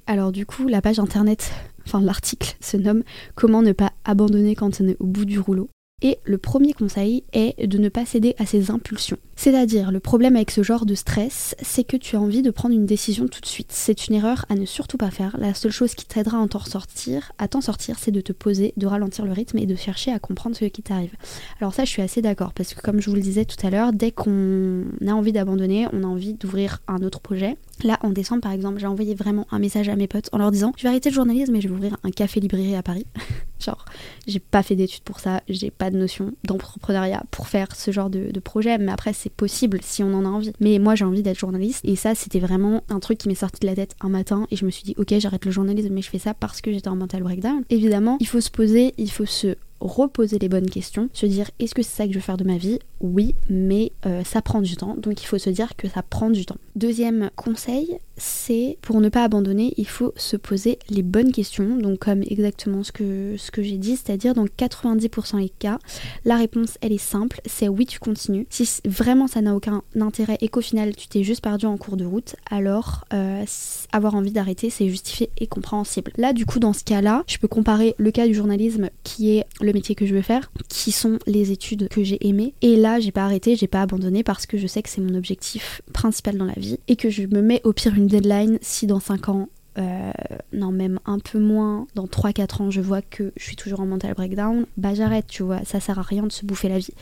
Alors 0.07 0.33
du 0.33 0.47
coup, 0.47 0.69
la 0.69 0.81
page 0.81 0.99
internet, 0.99 1.52
enfin 1.87 2.00
l'article 2.00 2.57
se 2.61 2.76
nomme 2.76 3.02
Comment 3.35 3.62
ne 3.62 3.73
pas 3.73 3.92
abandonner 4.04 4.54
quand 4.54 4.81
on 4.81 4.88
est 4.88 4.97
au 5.00 5.07
bout 5.07 5.25
du 5.25 5.38
rouleau. 5.38 5.69
Et 6.03 6.19
le 6.25 6.37
premier 6.37 6.73
conseil 6.73 7.23
est 7.33 7.67
de 7.67 7.79
ne 7.79 7.89
pas 7.89 8.05
céder 8.05 8.35
à 8.39 8.47
ses 8.47 8.71
impulsions. 8.71 9.19
C'est-à-dire, 9.37 9.91
le 9.91 10.01
problème 10.01 10.37
avec 10.37 10.51
ce 10.51 10.63
genre 10.63 10.85
de 10.87 10.95
stress, 10.95 11.57
c'est 11.63 11.85
que 11.85 11.97
tu 11.97 12.17
as 12.17 12.21
envie 12.21 12.43
de 12.43 12.51
prendre 12.51 12.75
une 12.75 12.87
décision 12.87 13.27
tout 13.29 13.41
de 13.41 13.47
suite. 13.47 13.73
C'est 13.73 14.09
une 14.09 14.15
erreur 14.15 14.45
à 14.49 14.55
ne 14.55 14.67
surtout 14.67 14.99
pas 14.99 15.11
faire. 15.11 15.37
La 15.39 15.55
seule 15.55 15.73
chose 15.73 15.95
qui 15.95 16.07
t'aidera 16.07 16.43
à 16.43 16.49
t'en 16.49 16.61
sortir, 16.61 17.33
sortir, 17.61 17.99
c'est 17.99 18.11
de 18.11 18.21
te 18.21 18.33
poser, 18.33 18.73
de 18.77 18.87
ralentir 18.87 19.25
le 19.25 19.33
rythme 19.33 19.59
et 19.59 19.67
de 19.67 19.75
chercher 19.75 20.13
à 20.13 20.19
comprendre 20.19 20.57
ce 20.57 20.65
qui 20.67 20.83
t'arrive. 20.83 21.15
Alors 21.61 21.75
ça, 21.75 21.85
je 21.85 21.91
suis 21.91 22.03
assez 22.03 22.23
d'accord 22.23 22.53
parce 22.53 22.75
que 22.75 22.81
comme 22.81 23.01
je 23.01 23.09
vous 23.09 23.17
le 23.17 23.23
disais 23.23 23.45
tout 23.45 23.65
à 23.67 23.71
l'heure, 23.71 23.93
dès 23.93 24.11
qu'on 24.11 24.85
a 25.07 25.13
envie 25.13 25.33
d'abandonner, 25.33 25.87
on 25.93 26.03
a 26.03 26.07
envie 26.07 26.35
d'ouvrir 26.35 26.81
un 26.89 27.03
autre 27.03 27.21
projet. 27.21 27.57
Là, 27.85 27.99
en 28.03 28.11
décembre, 28.11 28.43
par 28.43 28.53
exemple, 28.53 28.79
j'ai 28.79 28.87
envoyé 28.87 29.15
vraiment 29.15 29.47
un 29.51 29.59
message 29.59 29.89
à 29.89 29.97
mes 29.97 30.07
potes 30.07 30.29
en 30.33 30.39
leur 30.39 30.51
disant 30.51 30.73
Je 30.77 30.83
vais 30.83 30.89
arrêter 30.89 31.11
le 31.11 31.15
journalisme 31.15 31.55
et 31.57 31.61
je 31.61 31.69
vais 31.69 31.75
ouvrir 31.75 31.97
un 32.05 32.11
café-librairie 32.11 32.77
à 32.77 32.83
Paris. 32.83 33.07
genre, 33.61 33.85
j'ai 34.27 34.41
pas 34.41 34.63
fait 34.63 34.77
d'études 34.77 35.03
pour 35.03 35.21
ça, 35.21 35.43
j'ai 35.49 35.71
pas 35.71 35.91
notion 35.99 36.33
d'entrepreneuriat 36.45 37.23
pour 37.31 37.49
faire 37.49 37.75
ce 37.75 37.91
genre 37.91 38.11
de, 38.11 38.31
de 38.31 38.41
projet, 38.41 38.79
mais 38.79 38.93
après, 38.93 39.13
c'est 39.13 39.33
possible 39.33 39.81
si 39.83 40.03
on 40.03 40.13
en 40.15 40.25
a 40.25 40.29
envie. 40.29 40.53
Mais 40.61 40.79
moi, 40.79 40.95
j'ai 40.95 41.05
envie 41.05 41.23
d'être 41.23 41.39
journaliste 41.39 41.85
et 41.85 41.97
ça, 41.97 42.15
c'était 42.15 42.41
vraiment 42.41 42.83
un 42.89 43.01
truc 43.01 43.19
qui 43.19 43.29
m'est 43.29 43.35
sorti 43.35 43.61
de 43.61 43.67
la 43.67 43.75
tête 43.75 43.95
un 44.01 44.09
matin 44.09 44.47
et 44.51 44.57
je 44.57 44.65
me 44.65 44.71
suis 44.71 44.85
dit 44.85 44.95
Ok, 44.99 45.15
j'arrête 45.19 45.45
le 45.45 45.51
journalisme, 45.51 45.93
mais 45.93 46.03
je 46.03 46.11
fais 46.11 46.19
ça 46.19 46.35
parce 46.35 46.61
que 46.61 46.73
j'étais 46.73 46.89
en 46.89 46.97
mental 46.97 47.23
breakdown. 47.23 47.63
Évidemment, 47.71 48.17
il 48.21 48.27
faut 48.27 48.41
se 48.41 48.51
poser, 48.51 48.95
il 48.99 49.11
faut 49.11 49.27
se 49.27 49.57
reposer 49.83 50.39
les 50.39 50.49
bonnes 50.49 50.71
questions, 50.71 51.09
se 51.12 51.27
dire 51.27 51.51
est-ce 51.59 51.75
que 51.75 51.83
c'est 51.83 51.97
ça 51.97 52.07
que 52.07 52.12
je 52.12 52.19
veux 52.19 52.23
faire 52.23 52.37
de 52.37 52.45
ma 52.45 52.57
vie? 52.57 52.79
Oui, 53.01 53.35
mais 53.51 53.93
euh, 54.07 54.23
ça 54.25 54.43
prend 54.43 54.61
du 54.61 54.77
temps, 54.77 54.95
donc 54.97 55.23
il 55.23 55.27
faut 55.27 55.39
se 55.39 55.51
dire 55.51 55.77
que 55.77 55.89
ça 55.89 56.03
prend 56.03 56.31
du 56.31 56.47
temps. 56.47 56.57
Deuxième 56.77 57.31
conseil, 57.37 57.99
c'est 58.17 58.79
pour 58.81 59.01
ne 59.01 59.09
pas 59.09 59.25
abandonner, 59.25 59.75
il 59.77 59.89
faut 59.89 60.12
se 60.17 60.37
poser 60.37 60.79
les 60.89 61.03
bonnes 61.03 61.33
questions, 61.33 61.77
donc 61.77 61.99
comme 61.99 62.23
exactement 62.23 62.85
ce 62.85 62.93
que, 62.93 63.35
ce 63.37 63.51
que 63.51 63.62
j'ai 63.62 63.77
dit, 63.77 63.97
c'est-à-dire 63.97 64.35
dans 64.35 64.45
90% 64.45 65.41
des 65.41 65.49
cas, 65.49 65.79
la 66.25 66.37
réponse 66.37 66.79
elle 66.81 66.93
est 66.93 66.99
simple, 66.99 67.41
c'est 67.45 67.69
oui 67.69 67.87
tu 67.87 67.99
continues. 67.99 68.47
Si 68.51 68.81
vraiment 68.85 69.27
ça 69.27 69.41
n'a 69.41 69.55
aucun 69.55 69.83
intérêt 70.01 70.39
et 70.41 70.49
qu'au 70.49 70.61
final 70.61 70.95
tu 70.95 71.09
t'es 71.09 71.25
juste 71.25 71.43
perdu 71.43 71.67
en 71.67 71.77
cours 71.77 71.97
de 71.97 72.05
route, 72.05 72.37
alors 72.51 73.05
euh, 73.12 73.45
avoir 73.91 74.15
envie 74.15 74.33
d'arrêter 74.33 74.71
c'est 74.71 74.89
justifié 74.89 75.31
et 75.39 75.49
compréhensible. 75.49 76.12
Là 76.17 76.33
du 76.33 76.47
coup 76.47 76.61
dans 76.61 76.73
ce 76.73 76.85
cas-là, 76.85 77.25
je 77.27 77.39
peux 77.39 77.49
comparer 77.49 77.95
le 77.99 78.11
cas 78.12 78.27
du 78.29 78.35
journalisme 78.35 78.91
qui 79.03 79.37
est 79.37 79.45
le 79.73 79.79
métier 79.79 79.95
que 79.95 80.07
je 80.07 80.14
veux 80.14 80.23
faire, 80.23 80.52
qui 80.69 80.93
sont 80.93 81.19
les 81.26 81.50
études 81.50 81.88
que 81.88 82.02
j'ai 82.05 82.26
aimées. 82.26 82.55
Et 82.62 82.76
là, 82.76 83.00
j'ai 83.00 83.12
pas 83.12 83.25
arrêté, 83.25 83.57
j'ai 83.57 83.67
pas 83.67 83.83
abandonné 83.83 84.23
parce 84.23 84.47
que 84.47 84.59
je 84.59 84.67
sais 84.67 84.83
que 84.83 84.88
c'est 84.88 85.00
mon 85.00 85.14
objectif 85.14 85.83
principal 85.93 86.37
dans 86.37 86.45
la 86.45 86.55
vie 86.55 86.79
et 86.88 86.97
que 86.97 87.11
je 87.11 87.23
me 87.23 87.41
mets 87.43 87.61
au 87.64 87.73
pire 87.73 87.95
une 87.95 88.07
deadline 88.07 88.59
si 88.61 88.87
dans 88.87 89.00
5 89.00 89.29
ans 89.29 89.49
euh, 89.79 90.12
non 90.52 90.71
même 90.71 91.00
un 91.07 91.19
peu 91.19 91.38
moins, 91.38 91.87
dans 91.95 92.05
3-4 92.05 92.62
ans 92.62 92.71
je 92.71 92.83
vois 92.83 93.00
que 93.00 93.33
je 93.38 93.43
suis 93.43 93.57
toujours 93.57 93.81
en 93.81 93.87
mental 93.87 94.12
breakdown, 94.12 94.67
bah 94.76 94.93
j'arrête, 94.93 95.26
tu 95.26 95.43
vois, 95.43 95.64
ça 95.64 95.81
sert 95.81 95.99
à 95.99 96.02
rien 96.02 96.25
de 96.25 96.33
se 96.33 96.45
bouffer 96.45 96.69
la 96.69 96.79
vie. 96.79 96.93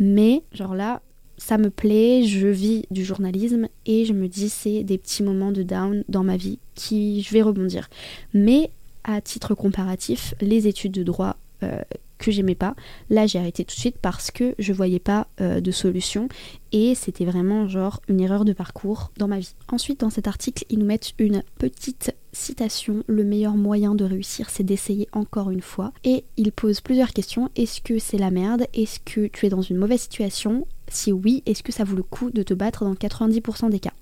Mais 0.00 0.42
genre 0.52 0.74
là, 0.74 1.02
ça 1.38 1.56
me 1.56 1.70
plaît, 1.70 2.24
je 2.24 2.48
vis 2.48 2.84
du 2.90 3.04
journalisme 3.04 3.68
et 3.84 4.04
je 4.04 4.12
me 4.12 4.26
dis 4.26 4.48
c'est 4.48 4.82
des 4.82 4.98
petits 4.98 5.22
moments 5.22 5.52
de 5.52 5.62
down 5.62 6.02
dans 6.08 6.24
ma 6.24 6.36
vie 6.36 6.58
qui 6.74 7.22
je 7.22 7.32
vais 7.32 7.42
rebondir. 7.42 7.88
Mais 8.34 8.70
à 9.04 9.20
titre 9.20 9.54
comparatif, 9.54 10.34
les 10.40 10.66
études 10.66 10.92
de 10.92 11.04
droit 11.04 11.36
euh, 11.62 11.80
que 12.18 12.30
j'aimais 12.30 12.54
pas. 12.54 12.74
Là, 13.10 13.26
j'ai 13.26 13.38
arrêté 13.38 13.64
tout 13.64 13.74
de 13.74 13.80
suite 13.80 13.98
parce 14.00 14.30
que 14.30 14.54
je 14.58 14.72
voyais 14.72 14.98
pas 14.98 15.26
euh, 15.40 15.60
de 15.60 15.70
solution 15.70 16.28
et 16.72 16.94
c'était 16.94 17.24
vraiment 17.24 17.68
genre 17.68 18.00
une 18.08 18.20
erreur 18.20 18.44
de 18.44 18.52
parcours 18.52 19.10
dans 19.16 19.28
ma 19.28 19.38
vie. 19.38 19.54
Ensuite, 19.68 20.00
dans 20.00 20.10
cet 20.10 20.26
article, 20.26 20.64
ils 20.68 20.78
nous 20.78 20.86
mettent 20.86 21.12
une 21.18 21.42
petite 21.58 22.14
citation 22.32 23.02
le 23.06 23.24
meilleur 23.24 23.56
moyen 23.56 23.94
de 23.94 24.04
réussir, 24.04 24.50
c'est 24.50 24.62
d'essayer 24.62 25.08
encore 25.12 25.50
une 25.50 25.62
fois. 25.62 25.92
Et 26.04 26.24
ils 26.36 26.52
posent 26.52 26.80
plusieurs 26.80 27.12
questions. 27.12 27.50
Est-ce 27.56 27.80
que 27.80 27.98
c'est 27.98 28.18
la 28.18 28.30
merde? 28.30 28.66
Est-ce 28.74 29.00
que 29.00 29.26
tu 29.26 29.46
es 29.46 29.48
dans 29.48 29.62
une 29.62 29.78
mauvaise 29.78 30.02
situation? 30.02 30.66
Si 30.88 31.12
oui, 31.12 31.42
est-ce 31.46 31.62
que 31.62 31.72
ça 31.72 31.84
vaut 31.84 31.96
le 31.96 32.02
coup 32.02 32.30
de 32.30 32.42
te 32.42 32.54
battre 32.54 32.84
dans 32.84 32.94
90% 32.94 33.70
des 33.70 33.80
cas? 33.80 33.92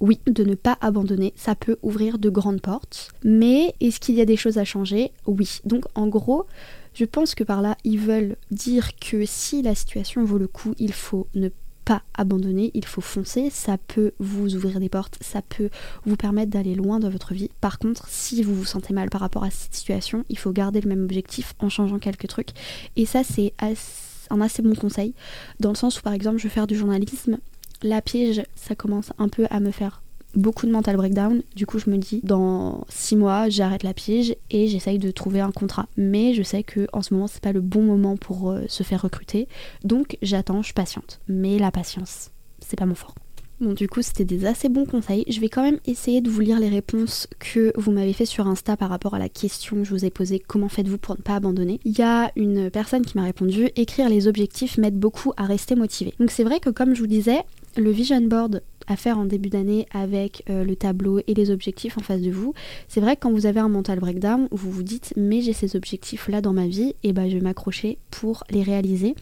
Oui, 0.00 0.18
de 0.26 0.42
ne 0.42 0.56
pas 0.56 0.76
abandonner, 0.80 1.32
ça 1.36 1.54
peut 1.54 1.76
ouvrir 1.82 2.18
de 2.18 2.28
grandes 2.28 2.60
portes. 2.60 3.12
Mais 3.22 3.72
est-ce 3.80 4.00
qu'il 4.00 4.16
y 4.16 4.20
a 4.20 4.24
des 4.24 4.36
choses 4.36 4.58
à 4.58 4.64
changer? 4.64 5.12
Oui. 5.26 5.60
Donc 5.64 5.84
en 5.94 6.08
gros, 6.08 6.46
je 6.94 7.04
pense 7.04 7.34
que 7.34 7.44
par 7.44 7.62
là, 7.62 7.76
ils 7.84 7.98
veulent 7.98 8.36
dire 8.50 8.96
que 8.96 9.24
si 9.26 9.62
la 9.62 9.74
situation 9.74 10.24
vaut 10.24 10.38
le 10.38 10.48
coup, 10.48 10.74
il 10.78 10.92
faut 10.92 11.26
ne 11.34 11.48
pas 11.84 12.02
abandonner, 12.14 12.70
il 12.74 12.84
faut 12.84 13.00
foncer, 13.00 13.50
ça 13.50 13.76
peut 13.76 14.12
vous 14.18 14.54
ouvrir 14.54 14.78
des 14.78 14.88
portes, 14.88 15.18
ça 15.20 15.42
peut 15.42 15.68
vous 16.04 16.16
permettre 16.16 16.50
d'aller 16.50 16.74
loin 16.74 17.00
dans 17.00 17.10
votre 17.10 17.34
vie. 17.34 17.50
Par 17.60 17.78
contre, 17.78 18.06
si 18.08 18.42
vous 18.42 18.54
vous 18.54 18.64
sentez 18.64 18.94
mal 18.94 19.10
par 19.10 19.20
rapport 19.20 19.42
à 19.42 19.50
cette 19.50 19.74
situation, 19.74 20.24
il 20.28 20.38
faut 20.38 20.52
garder 20.52 20.80
le 20.80 20.88
même 20.88 21.04
objectif 21.04 21.54
en 21.58 21.68
changeant 21.68 21.98
quelques 21.98 22.28
trucs. 22.28 22.50
Et 22.96 23.06
ça, 23.06 23.24
c'est 23.24 23.52
un 24.30 24.40
assez 24.40 24.62
bon 24.62 24.74
conseil, 24.74 25.14
dans 25.60 25.70
le 25.70 25.76
sens 25.76 25.98
où 25.98 26.02
par 26.02 26.12
exemple 26.12 26.38
je 26.38 26.44
veux 26.44 26.50
faire 26.50 26.66
du 26.66 26.76
journalisme, 26.76 27.38
la 27.82 28.00
piège, 28.00 28.42
ça 28.54 28.74
commence 28.76 29.12
un 29.18 29.28
peu 29.28 29.46
à 29.50 29.58
me 29.58 29.72
faire 29.72 30.01
beaucoup 30.34 30.66
de 30.66 30.72
mental 30.72 30.96
breakdown. 30.96 31.42
Du 31.56 31.66
coup, 31.66 31.78
je 31.78 31.90
me 31.90 31.98
dis, 31.98 32.20
dans 32.22 32.84
six 32.88 33.16
mois, 33.16 33.48
j'arrête 33.48 33.82
la 33.82 33.94
pige 33.94 34.34
et 34.50 34.68
j'essaye 34.68 34.98
de 34.98 35.10
trouver 35.10 35.40
un 35.40 35.52
contrat. 35.52 35.86
Mais 35.96 36.34
je 36.34 36.42
sais 36.42 36.62
que 36.62 36.86
en 36.92 37.02
ce 37.02 37.14
moment, 37.14 37.26
c'est 37.26 37.42
pas 37.42 37.52
le 37.52 37.60
bon 37.60 37.82
moment 37.82 38.16
pour 38.16 38.50
euh, 38.50 38.62
se 38.68 38.82
faire 38.82 39.02
recruter. 39.02 39.48
Donc, 39.84 40.16
j'attends, 40.22 40.62
je 40.62 40.72
patiente. 40.72 41.20
Mais 41.28 41.58
la 41.58 41.70
patience, 41.70 42.30
c'est 42.60 42.78
pas 42.78 42.86
mon 42.86 42.94
fort. 42.94 43.14
Bon, 43.62 43.74
du 43.74 43.88
coup, 43.88 44.02
c'était 44.02 44.24
des 44.24 44.44
assez 44.44 44.68
bons 44.68 44.86
conseils. 44.86 45.24
Je 45.28 45.38
vais 45.38 45.48
quand 45.48 45.62
même 45.62 45.78
essayer 45.86 46.20
de 46.20 46.28
vous 46.28 46.40
lire 46.40 46.58
les 46.58 46.68
réponses 46.68 47.28
que 47.38 47.72
vous 47.76 47.92
m'avez 47.92 48.12
fait 48.12 48.26
sur 48.26 48.48
Insta 48.48 48.76
par 48.76 48.88
rapport 48.88 49.14
à 49.14 49.20
la 49.20 49.28
question 49.28 49.76
que 49.76 49.84
je 49.84 49.90
vous 49.90 50.04
ai 50.04 50.10
posée 50.10 50.40
comment 50.40 50.68
faites-vous 50.68 50.98
pour 50.98 51.16
ne 51.16 51.22
pas 51.22 51.36
abandonner? 51.36 51.78
Il 51.84 51.96
y 51.96 52.02
a 52.02 52.32
une 52.34 52.70
personne 52.70 53.04
qui 53.04 53.16
m'a 53.16 53.22
répondu 53.22 53.68
écrire 53.76 54.08
les 54.08 54.26
objectifs 54.26 54.78
m'aide 54.78 54.98
beaucoup 54.98 55.32
à 55.36 55.44
rester 55.44 55.76
motivé. 55.76 56.12
Donc, 56.18 56.32
c'est 56.32 56.42
vrai 56.42 56.58
que, 56.58 56.70
comme 56.70 56.96
je 56.96 57.00
vous 57.00 57.06
disais, 57.06 57.38
le 57.76 57.92
vision 57.92 58.20
board 58.22 58.62
à 58.86 58.96
faire 58.96 59.18
en 59.18 59.24
début 59.24 59.48
d'année 59.48 59.86
avec 59.92 60.44
euh, 60.50 60.64
le 60.64 60.76
tableau 60.76 61.20
et 61.26 61.34
les 61.34 61.50
objectifs 61.50 61.98
en 61.98 62.02
face 62.02 62.20
de 62.20 62.30
vous. 62.30 62.54
C'est 62.88 63.00
vrai 63.00 63.16
que 63.16 63.22
quand 63.22 63.32
vous 63.32 63.46
avez 63.46 63.60
un 63.60 63.68
mental 63.68 64.00
breakdown, 64.00 64.48
vous 64.50 64.70
vous 64.70 64.82
dites 64.82 65.12
mais 65.16 65.40
j'ai 65.40 65.52
ces 65.52 65.76
objectifs 65.76 66.28
là 66.28 66.40
dans 66.40 66.52
ma 66.52 66.66
vie 66.66 66.94
et 67.02 67.12
bah 67.12 67.28
je 67.28 67.34
vais 67.34 67.40
m'accrocher 67.40 67.98
pour 68.10 68.44
les 68.50 68.62
réaliser. 68.62 69.14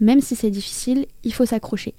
Même 0.00 0.20
si 0.20 0.36
c'est 0.36 0.50
difficile, 0.50 1.06
il 1.22 1.32
faut 1.32 1.46
s'accrocher. 1.46 1.94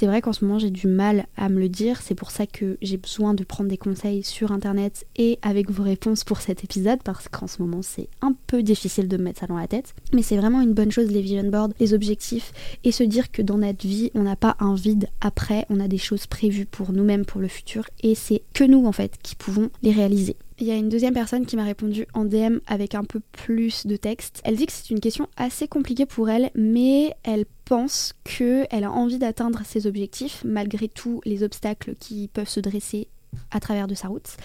C'est 0.00 0.06
vrai 0.06 0.22
qu'en 0.22 0.32
ce 0.32 0.46
moment 0.46 0.58
j'ai 0.58 0.70
du 0.70 0.86
mal 0.86 1.26
à 1.36 1.50
me 1.50 1.60
le 1.60 1.68
dire, 1.68 2.00
c'est 2.00 2.14
pour 2.14 2.30
ça 2.30 2.46
que 2.46 2.78
j'ai 2.80 2.96
besoin 2.96 3.34
de 3.34 3.44
prendre 3.44 3.68
des 3.68 3.76
conseils 3.76 4.22
sur 4.22 4.50
internet 4.50 5.04
et 5.16 5.38
avec 5.42 5.70
vos 5.70 5.82
réponses 5.82 6.24
pour 6.24 6.40
cet 6.40 6.64
épisode 6.64 7.02
parce 7.04 7.28
qu'en 7.28 7.46
ce 7.46 7.60
moment 7.60 7.82
c'est 7.82 8.08
un 8.22 8.34
peu 8.46 8.62
difficile 8.62 9.08
de 9.08 9.18
me 9.18 9.24
mettre 9.24 9.40
ça 9.40 9.46
dans 9.46 9.58
la 9.58 9.68
tête. 9.68 9.94
Mais 10.14 10.22
c'est 10.22 10.38
vraiment 10.38 10.62
une 10.62 10.72
bonne 10.72 10.90
chose 10.90 11.10
les 11.10 11.20
vision 11.20 11.44
boards, 11.50 11.68
les 11.78 11.92
objectifs 11.92 12.50
et 12.82 12.92
se 12.92 13.02
dire 13.02 13.30
que 13.30 13.42
dans 13.42 13.58
notre 13.58 13.86
vie 13.86 14.10
on 14.14 14.22
n'a 14.22 14.36
pas 14.36 14.56
un 14.58 14.74
vide 14.74 15.06
après, 15.20 15.66
on 15.68 15.80
a 15.80 15.86
des 15.86 15.98
choses 15.98 16.26
prévues 16.26 16.64
pour 16.64 16.94
nous-mêmes, 16.94 17.26
pour 17.26 17.42
le 17.42 17.48
futur, 17.48 17.84
et 18.02 18.14
c'est 18.14 18.40
que 18.54 18.64
nous 18.64 18.86
en 18.86 18.92
fait 18.92 19.18
qui 19.22 19.36
pouvons 19.36 19.68
les 19.82 19.92
réaliser. 19.92 20.36
Il 20.60 20.66
y 20.66 20.72
a 20.72 20.76
une 20.76 20.90
deuxième 20.90 21.14
personne 21.14 21.46
qui 21.46 21.56
m'a 21.56 21.64
répondu 21.64 22.06
en 22.12 22.26
DM 22.26 22.58
avec 22.66 22.94
un 22.94 23.04
peu 23.04 23.20
plus 23.32 23.86
de 23.86 23.96
texte. 23.96 24.42
Elle 24.44 24.56
dit 24.56 24.66
que 24.66 24.72
c'est 24.72 24.90
une 24.90 25.00
question 25.00 25.26
assez 25.38 25.66
compliquée 25.66 26.04
pour 26.04 26.28
elle, 26.28 26.50
mais 26.54 27.14
elle 27.22 27.46
pense 27.64 28.12
qu'elle 28.24 28.84
a 28.84 28.90
envie 28.90 29.16
d'atteindre 29.16 29.62
ses 29.64 29.86
objectifs 29.86 30.42
malgré 30.44 30.86
tous 30.88 31.22
les 31.24 31.42
obstacles 31.42 31.94
qui 31.98 32.28
peuvent 32.28 32.48
se 32.48 32.60
dresser 32.60 33.08
à 33.50 33.58
travers 33.58 33.86
de 33.86 33.94
sa 33.94 34.08
route. 34.08 34.36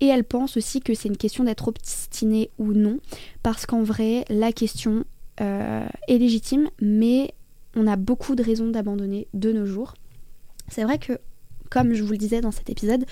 Et 0.00 0.06
elle 0.06 0.24
pense 0.24 0.56
aussi 0.56 0.80
que 0.80 0.92
c'est 0.94 1.08
une 1.08 1.16
question 1.16 1.44
d'être 1.44 1.68
obstiné 1.68 2.50
ou 2.58 2.72
non, 2.72 2.98
parce 3.44 3.64
qu'en 3.64 3.84
vrai, 3.84 4.24
la 4.28 4.50
question 4.50 5.04
euh, 5.40 5.86
est 6.08 6.18
légitime, 6.18 6.68
mais 6.80 7.32
on 7.76 7.86
a 7.86 7.94
beaucoup 7.94 8.34
de 8.34 8.42
raisons 8.42 8.70
d'abandonner 8.70 9.28
de 9.34 9.52
nos 9.52 9.66
jours. 9.66 9.94
C'est 10.66 10.82
vrai 10.82 10.98
que 10.98 11.20
comme 11.70 11.94
je 11.94 12.02
vous 12.02 12.12
le 12.12 12.18
disais 12.18 12.40
dans 12.40 12.50
cet 12.50 12.68
épisode, 12.68 13.04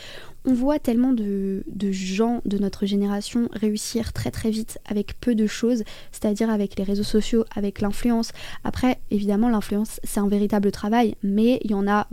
on 0.44 0.52
voit 0.52 0.78
tellement 0.78 1.12
de, 1.12 1.62
gens 1.90 2.42
de 2.44 2.58
notre 2.58 2.84
génération 2.84 3.48
réussir 3.52 4.12
très 4.12 4.30
très 4.30 4.50
vite 4.50 4.78
avec 4.84 5.18
peu 5.20 5.34
de 5.34 5.46
choses, 5.46 5.84
c'est-à-dire 6.10 6.50
avec 6.50 6.76
les 6.76 6.84
réseaux 6.84 7.04
sociaux, 7.04 7.44
avec 7.54 7.80
l'influence. 7.80 8.32
Après, 8.64 8.98
évidemment, 9.10 9.48
l'influence, 9.48 10.00
c'est 10.02 10.20
un 10.20 10.28
véritable 10.28 10.72
travail, 10.72 11.14
mais 11.22 11.60
il 11.62 11.70
y 11.70 11.74
en 11.74 11.86
a, 11.86 12.08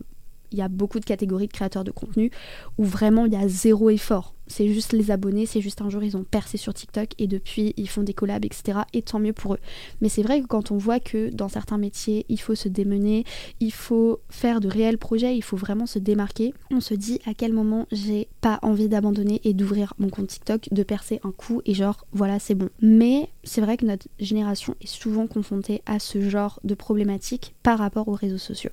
il 0.51 0.59
y 0.59 0.61
a 0.61 0.67
beaucoup 0.67 0.99
de 0.99 1.05
catégories 1.05 1.47
de 1.47 1.53
créateurs 1.53 1.83
de 1.83 1.91
contenu 1.91 2.31
où 2.77 2.85
vraiment 2.85 3.25
il 3.25 3.33
y 3.33 3.37
a 3.37 3.47
zéro 3.47 3.89
effort 3.89 4.34
c'est 4.47 4.67
juste 4.71 4.93
les 4.93 5.11
abonnés, 5.11 5.45
c'est 5.45 5.61
juste 5.61 5.81
un 5.81 5.89
jour 5.89 6.03
ils 6.03 6.17
ont 6.17 6.23
percé 6.23 6.57
sur 6.57 6.73
TikTok 6.73 7.09
et 7.17 7.27
depuis 7.27 7.73
ils 7.77 7.89
font 7.89 8.03
des 8.03 8.13
collabs, 8.13 8.45
etc. 8.45 8.79
Et 8.93 9.01
tant 9.01 9.19
mieux 9.19 9.33
pour 9.33 9.55
eux. 9.55 9.59
Mais 10.01 10.09
c'est 10.09 10.23
vrai 10.23 10.41
que 10.41 10.47
quand 10.47 10.71
on 10.71 10.77
voit 10.77 10.99
que 10.99 11.29
dans 11.29 11.49
certains 11.49 11.77
métiers 11.77 12.25
il 12.29 12.39
faut 12.39 12.55
se 12.55 12.69
démener, 12.69 13.23
il 13.59 13.71
faut 13.71 14.19
faire 14.29 14.61
de 14.61 14.67
réels 14.67 14.97
projets, 14.97 15.35
il 15.35 15.41
faut 15.41 15.57
vraiment 15.57 15.85
se 15.85 15.99
démarquer, 15.99 16.53
on 16.71 16.79
se 16.79 16.93
dit 16.93 17.19
à 17.25 17.33
quel 17.33 17.53
moment 17.53 17.87
j'ai 17.91 18.27
pas 18.41 18.59
envie 18.61 18.89
d'abandonner 18.89 19.41
et 19.43 19.53
d'ouvrir 19.53 19.93
mon 19.99 20.09
compte 20.09 20.27
TikTok, 20.27 20.69
de 20.71 20.83
percer 20.83 21.19
un 21.23 21.31
coup 21.31 21.61
et 21.65 21.73
genre 21.73 22.05
voilà 22.13 22.39
c'est 22.39 22.55
bon. 22.55 22.69
Mais 22.81 23.29
c'est 23.43 23.61
vrai 23.61 23.77
que 23.77 23.85
notre 23.85 24.07
génération 24.19 24.75
est 24.81 24.87
souvent 24.87 25.27
confrontée 25.27 25.81
à 25.85 25.99
ce 25.99 26.21
genre 26.21 26.59
de 26.63 26.75
problématiques 26.75 27.55
par 27.63 27.79
rapport 27.79 28.07
aux 28.07 28.13
réseaux 28.13 28.37
sociaux. 28.37 28.71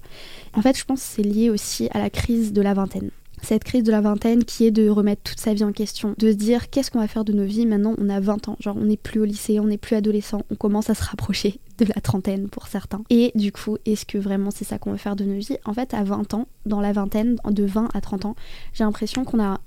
En 0.55 0.63
fait 0.63 0.77
je 0.77 0.85
pense 0.85 1.01
que 1.01 1.07
c'est 1.07 1.23
lié 1.23 1.51
aussi 1.51 1.89
à 1.93 1.99
la 1.99 2.11
crise 2.11 2.53
de 2.53 2.63
la 2.63 2.75
vingtaine. 2.75 3.11
Cette 3.43 3.65
crise 3.65 3.83
de 3.83 3.91
la 3.91 4.01
vingtaine 4.01 4.45
qui 4.45 4.67
est 4.67 4.71
de 4.71 4.89
remettre 4.89 5.23
toute 5.23 5.41
sa 5.41 5.53
vie 5.53 5.65
en 5.65 5.73
question, 5.73 6.15
de 6.19 6.31
se 6.31 6.37
dire 6.37 6.71
qu'est-ce 6.71 6.91
qu'on 6.91 7.01
va 7.01 7.09
faire 7.09 7.25
de 7.25 7.33
nos 7.33 7.45
vies 7.45 7.67
maintenant 7.67 7.95
on 7.99 8.09
a 8.09 8.21
20 8.21 8.49
ans, 8.49 8.57
genre 8.61 8.77
on 8.77 8.85
n'est 8.85 8.97
plus 8.97 9.21
au 9.21 9.25
lycée, 9.25 9.61
on 9.61 9.67
n'est 9.67 9.79
plus 9.79 9.97
adolescent, 9.97 10.43
on 10.51 10.55
commence 10.55 10.91
à 10.91 10.95
se 10.95 11.05
rapprocher 11.05 11.61
de 11.79 11.85
la 11.85 12.01
trentaine 12.01 12.49
pour 12.49 12.69
certains. 12.69 13.03
Et 13.11 13.33
du 13.35 13.53
coup, 13.53 13.77
est-ce 13.85 14.07
que 14.07 14.19
vraiment 14.19 14.51
c'est 14.51 14.65
ça 14.65 14.79
qu'on 14.79 14.93
veut 14.93 14.99
faire 14.99 15.17
de 15.17 15.25
nos 15.25 15.39
vies? 15.39 15.59
En 15.65 15.75
fait, 15.75 15.95
à 15.95 16.05
20 16.05 16.35
ans, 16.35 16.47
dans 16.67 16.81
la 16.81 16.93
vingtaine, 16.93 17.37
de 17.51 17.65
20 17.65 17.89
à 17.95 18.01
30 18.01 18.27
ans, 18.27 18.37
j'ai 18.73 18.85
l'impression 18.85 19.25
qu'on 19.25 19.43
a 19.43 19.61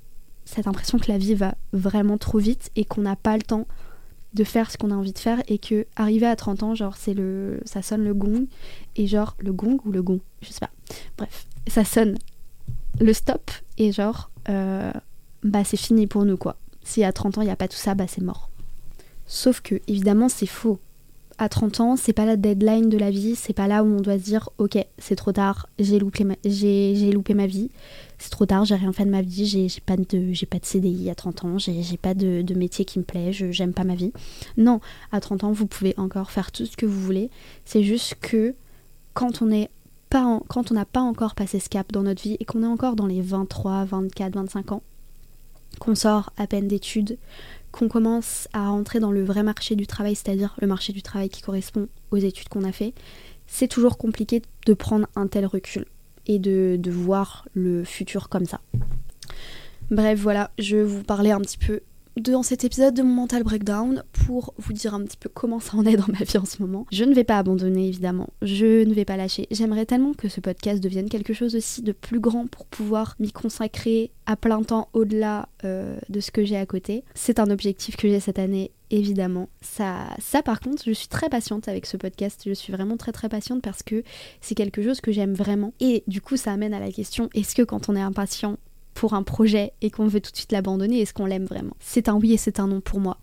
cette 0.45 0.67
impression 0.67 0.99
que 0.99 1.11
la 1.11 1.17
vie 1.17 1.33
va 1.33 1.55
vraiment 1.73 2.17
trop 2.17 2.37
vite 2.37 2.69
et 2.75 2.85
qu'on 2.85 3.01
n'a 3.01 3.15
pas 3.15 3.35
le 3.35 3.43
temps 3.43 3.67
de 4.33 4.43
faire 4.43 4.69
ce 4.69 4.77
qu'on 4.77 4.91
a 4.91 4.95
envie 4.95 5.13
de 5.13 5.19
faire 5.19 5.41
et 5.47 5.57
que 5.57 5.85
arriver 5.95 6.27
à 6.27 6.35
30 6.35 6.63
ans, 6.63 6.75
genre 6.75 6.97
c'est 6.97 7.13
le 7.13 7.61
ça 7.65 7.81
sonne 7.81 8.03
le 8.03 8.13
gong 8.13 8.47
et 8.95 9.07
genre 9.07 9.35
le 9.39 9.53
gong 9.53 9.79
ou 9.85 9.91
le 9.91 10.03
gong, 10.03 10.19
je 10.41 10.49
sais 10.49 10.59
pas. 10.59 10.71
Bref, 11.17 11.47
ça 11.67 11.83
sonne 11.83 12.17
le 12.99 13.13
stop 13.13 13.51
et 13.77 13.91
genre 13.91 14.29
euh, 14.49 14.91
bah 15.43 15.63
c'est 15.63 15.77
fini 15.77 16.07
pour 16.07 16.25
nous 16.25 16.37
quoi. 16.37 16.57
Si 16.83 17.03
à 17.03 17.11
30 17.11 17.37
ans 17.37 17.41
il 17.41 17.45
n'y 17.45 17.51
a 17.51 17.55
pas 17.55 17.67
tout 17.67 17.77
ça, 17.77 17.95
bah 17.95 18.05
c'est 18.07 18.21
mort. 18.21 18.49
Sauf 19.25 19.61
que 19.61 19.81
évidemment 19.87 20.29
c'est 20.29 20.45
faux 20.45 20.79
à 21.37 21.49
30 21.49 21.79
ans, 21.81 21.95
c'est 21.97 22.13
pas 22.13 22.25
la 22.25 22.37
deadline 22.37 22.89
de 22.89 22.97
la 22.97 23.11
vie, 23.11 23.35
c'est 23.35 23.53
pas 23.53 23.67
là 23.67 23.83
où 23.83 23.87
on 23.87 23.99
doit 23.99 24.17
se 24.17 24.23
dire 24.23 24.49
ok, 24.57 24.77
c'est 24.97 25.15
trop 25.15 25.33
tard, 25.33 25.67
j'ai 25.79 25.99
loupé, 25.99 26.23
ma, 26.23 26.35
j'ai, 26.45 27.11
loupé 27.11 27.33
ma 27.33 27.45
vie, 27.45 27.69
c'est 28.17 28.29
trop 28.29 28.45
tard, 28.45 28.63
j'ai 28.63 28.75
rien 28.75 28.93
fait 28.93 29.05
de 29.05 29.09
ma 29.09 29.21
vie, 29.21 29.45
j'ai, 29.45 29.67
pas, 29.85 29.97
de, 29.97 30.45
pas 30.45 30.59
de 30.59 30.65
CDI 30.65 31.09
à 31.09 31.15
30 31.15 31.43
ans, 31.45 31.57
j'ai, 31.57 31.97
pas 31.97 32.13
de, 32.13 32.53
métier 32.53 32.85
qui 32.85 32.99
me 32.99 33.03
plaît, 33.03 33.33
j'aime 33.33 33.73
pas 33.73 33.83
ma 33.83 33.95
vie. 33.95 34.13
Non, 34.57 34.79
à 35.11 35.19
30 35.19 35.43
ans, 35.43 35.51
vous 35.51 35.67
pouvez 35.67 35.93
encore 35.97 36.31
faire 36.31 36.51
tout 36.51 36.65
ce 36.65 36.77
que 36.77 36.85
vous 36.85 37.01
voulez, 37.01 37.29
c'est 37.65 37.83
juste 37.83 38.15
que 38.21 38.55
quand 39.13 39.41
on 39.41 39.51
est 39.51 39.69
quand 40.47 40.71
on 40.71 40.73
n'a 40.73 40.85
pas 40.85 41.01
encore 41.01 41.35
passé 41.35 41.59
ce 41.59 41.69
cap 41.69 41.91
dans 41.91 42.03
notre 42.03 42.21
vie 42.21 42.37
et 42.39 42.45
qu'on 42.45 42.63
est 42.63 42.67
encore 42.67 42.95
dans 42.95 43.07
les 43.07 43.21
23, 43.21 43.85
24, 43.85 44.35
25 44.35 44.71
ans, 44.71 44.83
qu'on 45.79 45.95
sort 45.95 46.31
à 46.37 46.47
peine 46.47 46.67
d'études, 46.67 47.17
qu'on 47.71 47.89
commence 47.89 48.47
à 48.53 48.69
rentrer 48.69 48.99
dans 48.99 49.11
le 49.11 49.23
vrai 49.23 49.43
marché 49.43 49.75
du 49.75 49.87
travail, 49.87 50.15
c'est-à-dire 50.15 50.55
le 50.61 50.67
marché 50.67 50.93
du 50.93 51.01
travail 51.01 51.29
qui 51.29 51.41
correspond 51.41 51.87
aux 52.11 52.17
études 52.17 52.47
qu'on 52.47 52.63
a 52.63 52.71
fait, 52.71 52.93
c'est 53.47 53.67
toujours 53.67 53.97
compliqué 53.97 54.41
de 54.65 54.73
prendre 54.73 55.07
un 55.15 55.27
tel 55.27 55.45
recul 55.45 55.85
et 56.27 56.39
de, 56.39 56.77
de 56.79 56.91
voir 56.91 57.47
le 57.53 57.83
futur 57.83 58.29
comme 58.29 58.45
ça. 58.45 58.61
Bref, 59.91 60.19
voilà, 60.19 60.51
je 60.57 60.77
vous 60.77 61.03
parler 61.03 61.31
un 61.31 61.41
petit 61.41 61.57
peu 61.57 61.81
dans 62.17 62.43
cet 62.43 62.63
épisode 62.63 62.93
de 62.93 63.01
mon 63.01 63.13
mental 63.13 63.43
breakdown 63.43 64.03
pour 64.25 64.53
vous 64.57 64.73
dire 64.73 64.93
un 64.93 65.03
petit 65.03 65.17
peu 65.17 65.29
comment 65.29 65.59
ça 65.59 65.75
en 65.75 65.85
est 65.85 65.97
dans 65.97 66.07
ma 66.07 66.23
vie 66.23 66.37
en 66.37 66.45
ce 66.45 66.61
moment. 66.61 66.85
Je 66.91 67.03
ne 67.03 67.13
vais 67.13 67.23
pas 67.23 67.37
abandonner 67.37 67.87
évidemment, 67.87 68.29
je 68.41 68.83
ne 68.83 68.93
vais 68.93 69.05
pas 69.05 69.17
lâcher. 69.17 69.47
J'aimerais 69.51 69.85
tellement 69.85 70.13
que 70.13 70.29
ce 70.29 70.39
podcast 70.39 70.81
devienne 70.81 71.09
quelque 71.09 71.33
chose 71.33 71.55
aussi 71.55 71.81
de 71.81 71.91
plus 71.91 72.19
grand 72.19 72.47
pour 72.47 72.65
pouvoir 72.65 73.15
m'y 73.19 73.31
consacrer 73.31 74.11
à 74.25 74.35
plein 74.35 74.63
temps 74.63 74.89
au-delà 74.93 75.49
euh, 75.63 75.97
de 76.09 76.19
ce 76.19 76.31
que 76.31 76.45
j'ai 76.45 76.57
à 76.57 76.65
côté. 76.65 77.03
C'est 77.13 77.39
un 77.39 77.49
objectif 77.49 77.97
que 77.97 78.07
j'ai 78.07 78.19
cette 78.19 78.39
année 78.39 78.71
évidemment. 78.91 79.49
Ça, 79.61 80.07
ça 80.19 80.41
par 80.41 80.59
contre, 80.59 80.83
je 80.85 80.91
suis 80.91 81.07
très 81.07 81.29
patiente 81.29 81.67
avec 81.67 81.85
ce 81.85 81.97
podcast. 81.97 82.43
Je 82.45 82.53
suis 82.53 82.71
vraiment 82.71 82.97
très 82.97 83.11
très 83.11 83.29
patiente 83.29 83.61
parce 83.61 83.83
que 83.83 84.03
c'est 84.41 84.55
quelque 84.55 84.81
chose 84.81 85.01
que 85.01 85.11
j'aime 85.11 85.33
vraiment. 85.33 85.73
Et 85.79 86.03
du 86.07 86.21
coup, 86.21 86.37
ça 86.37 86.51
amène 86.51 86.73
à 86.73 86.79
la 86.79 86.91
question 86.91 87.29
est-ce 87.33 87.55
que 87.55 87.61
quand 87.61 87.89
on 87.89 87.95
est 87.95 88.01
impatient, 88.01 88.57
pour 88.95 89.13
un 89.13 89.21
projet 89.21 89.73
et 89.81 89.91
qu'on 89.91 90.07
veut 90.07 90.21
tout 90.21 90.31
de 90.31 90.37
suite 90.37 90.51
l'abandonner, 90.51 91.01
est-ce 91.01 91.13
qu'on 91.13 91.27
l'aime 91.27 91.45
vraiment? 91.45 91.75
C'est 91.79 92.09
un 92.09 92.15
oui 92.15 92.33
et 92.33 92.37
c'est 92.37 92.59
un 92.59 92.67
non 92.67 92.81
pour 92.81 92.99
moi. 92.99 93.17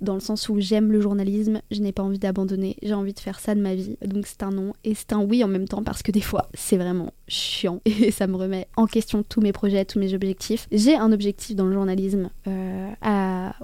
Dans 0.00 0.14
le 0.14 0.20
sens 0.20 0.48
où 0.48 0.58
j'aime 0.58 0.92
le 0.92 1.00
journalisme, 1.00 1.60
je 1.70 1.80
n'ai 1.80 1.92
pas 1.92 2.02
envie 2.02 2.18
d'abandonner, 2.18 2.76
j'ai 2.82 2.94
envie 2.94 3.14
de 3.14 3.20
faire 3.20 3.40
ça 3.40 3.54
de 3.54 3.60
ma 3.60 3.74
vie. 3.74 3.96
Donc 4.04 4.26
c'est 4.26 4.42
un 4.42 4.50
non 4.50 4.72
et 4.84 4.94
c'est 4.94 5.12
un 5.12 5.22
oui 5.22 5.44
en 5.44 5.48
même 5.48 5.68
temps 5.68 5.82
parce 5.82 6.02
que 6.02 6.12
des 6.12 6.20
fois 6.20 6.48
c'est 6.54 6.76
vraiment 6.76 7.12
chiant 7.28 7.80
et 7.84 8.10
ça 8.10 8.26
me 8.26 8.36
remet 8.36 8.66
en 8.76 8.86
question 8.86 9.22
tous 9.22 9.40
mes 9.40 9.52
projets, 9.52 9.84
tous 9.84 9.98
mes 9.98 10.14
objectifs. 10.14 10.66
J'ai 10.72 10.96
un 10.96 11.12
objectif 11.12 11.56
dans 11.56 11.66
le 11.66 11.72
journalisme 11.74 12.30
euh, 12.46 12.90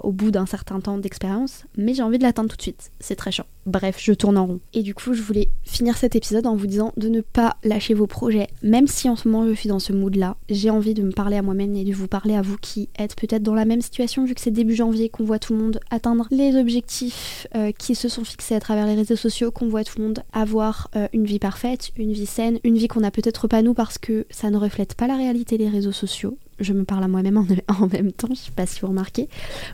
au 0.03 0.11
bout 0.11 0.31
d'un 0.31 0.45
certain 0.45 0.79
temps 0.79 0.97
d'expérience, 0.97 1.65
mais 1.77 1.93
j'ai 1.93 2.03
envie 2.03 2.17
de 2.17 2.23
l'atteindre 2.23 2.49
tout 2.49 2.57
de 2.57 2.61
suite. 2.61 2.91
C'est 2.99 3.15
très 3.15 3.31
chiant. 3.31 3.45
Bref, 3.65 3.97
je 3.99 4.13
tourne 4.13 4.37
en 4.37 4.47
rond. 4.47 4.59
Et 4.73 4.81
du 4.81 4.95
coup, 4.95 5.13
je 5.13 5.21
voulais 5.21 5.49
finir 5.63 5.95
cet 5.95 6.15
épisode 6.15 6.47
en 6.47 6.55
vous 6.55 6.65
disant 6.65 6.93
de 6.97 7.09
ne 7.09 7.21
pas 7.21 7.57
lâcher 7.63 7.93
vos 7.93 8.07
projets, 8.07 8.47
même 8.63 8.87
si 8.87 9.07
en 9.07 9.15
ce 9.15 9.27
moment 9.27 9.47
je 9.47 9.53
suis 9.53 9.69
dans 9.69 9.79
ce 9.79 9.93
mood-là. 9.93 10.35
J'ai 10.49 10.69
envie 10.69 10.93
de 10.93 11.03
me 11.03 11.11
parler 11.11 11.37
à 11.37 11.41
moi-même 11.41 11.75
et 11.75 11.83
de 11.83 11.93
vous 11.93 12.07
parler 12.07 12.35
à 12.35 12.41
vous 12.41 12.57
qui 12.57 12.89
êtes 12.97 13.15
peut-être 13.15 13.43
dans 13.43 13.53
la 13.53 13.65
même 13.65 13.81
situation, 13.81 14.25
vu 14.25 14.33
que 14.33 14.41
c'est 14.41 14.51
début 14.51 14.75
janvier, 14.75 15.09
qu'on 15.09 15.23
voit 15.23 15.39
tout 15.39 15.53
le 15.53 15.59
monde 15.59 15.79
atteindre 15.91 16.20
les 16.31 16.55
objectifs 16.55 17.47
euh, 17.55 17.71
qui 17.71 17.95
se 17.95 18.09
sont 18.09 18.23
fixés 18.23 18.55
à 18.55 18.59
travers 18.59 18.85
les 18.85 18.95
réseaux 18.95 19.15
sociaux, 19.15 19.51
qu'on 19.51 19.67
voit 19.67 19.83
tout 19.83 19.97
le 19.97 20.05
monde 20.05 20.23
avoir 20.33 20.89
euh, 20.95 21.07
une 21.13 21.25
vie 21.25 21.39
parfaite, 21.39 21.91
une 21.95 22.13
vie 22.13 22.25
saine, 22.25 22.59
une 22.63 22.77
vie 22.77 22.87
qu'on 22.87 22.99
n'a 22.99 23.11
peut-être 23.11 23.47
pas 23.47 23.61
nous 23.61 23.73
parce 23.73 23.97
que 23.97 24.25
ça 24.29 24.49
ne 24.49 24.57
reflète 24.57 24.95
pas 24.95 25.07
la 25.07 25.15
réalité 25.15 25.57
des 25.57 25.69
réseaux 25.69 25.91
sociaux. 25.91 26.37
Je 26.59 26.73
me 26.73 26.83
parle 26.83 27.03
à 27.03 27.07
moi-même 27.07 27.37
en, 27.67 27.87
même 27.87 28.11
temps, 28.11 28.29
je 28.29 28.39
sais 28.39 28.51
pas 28.51 28.65
si 28.65 28.81
vous 28.81 28.87
remarquez. 28.87 29.29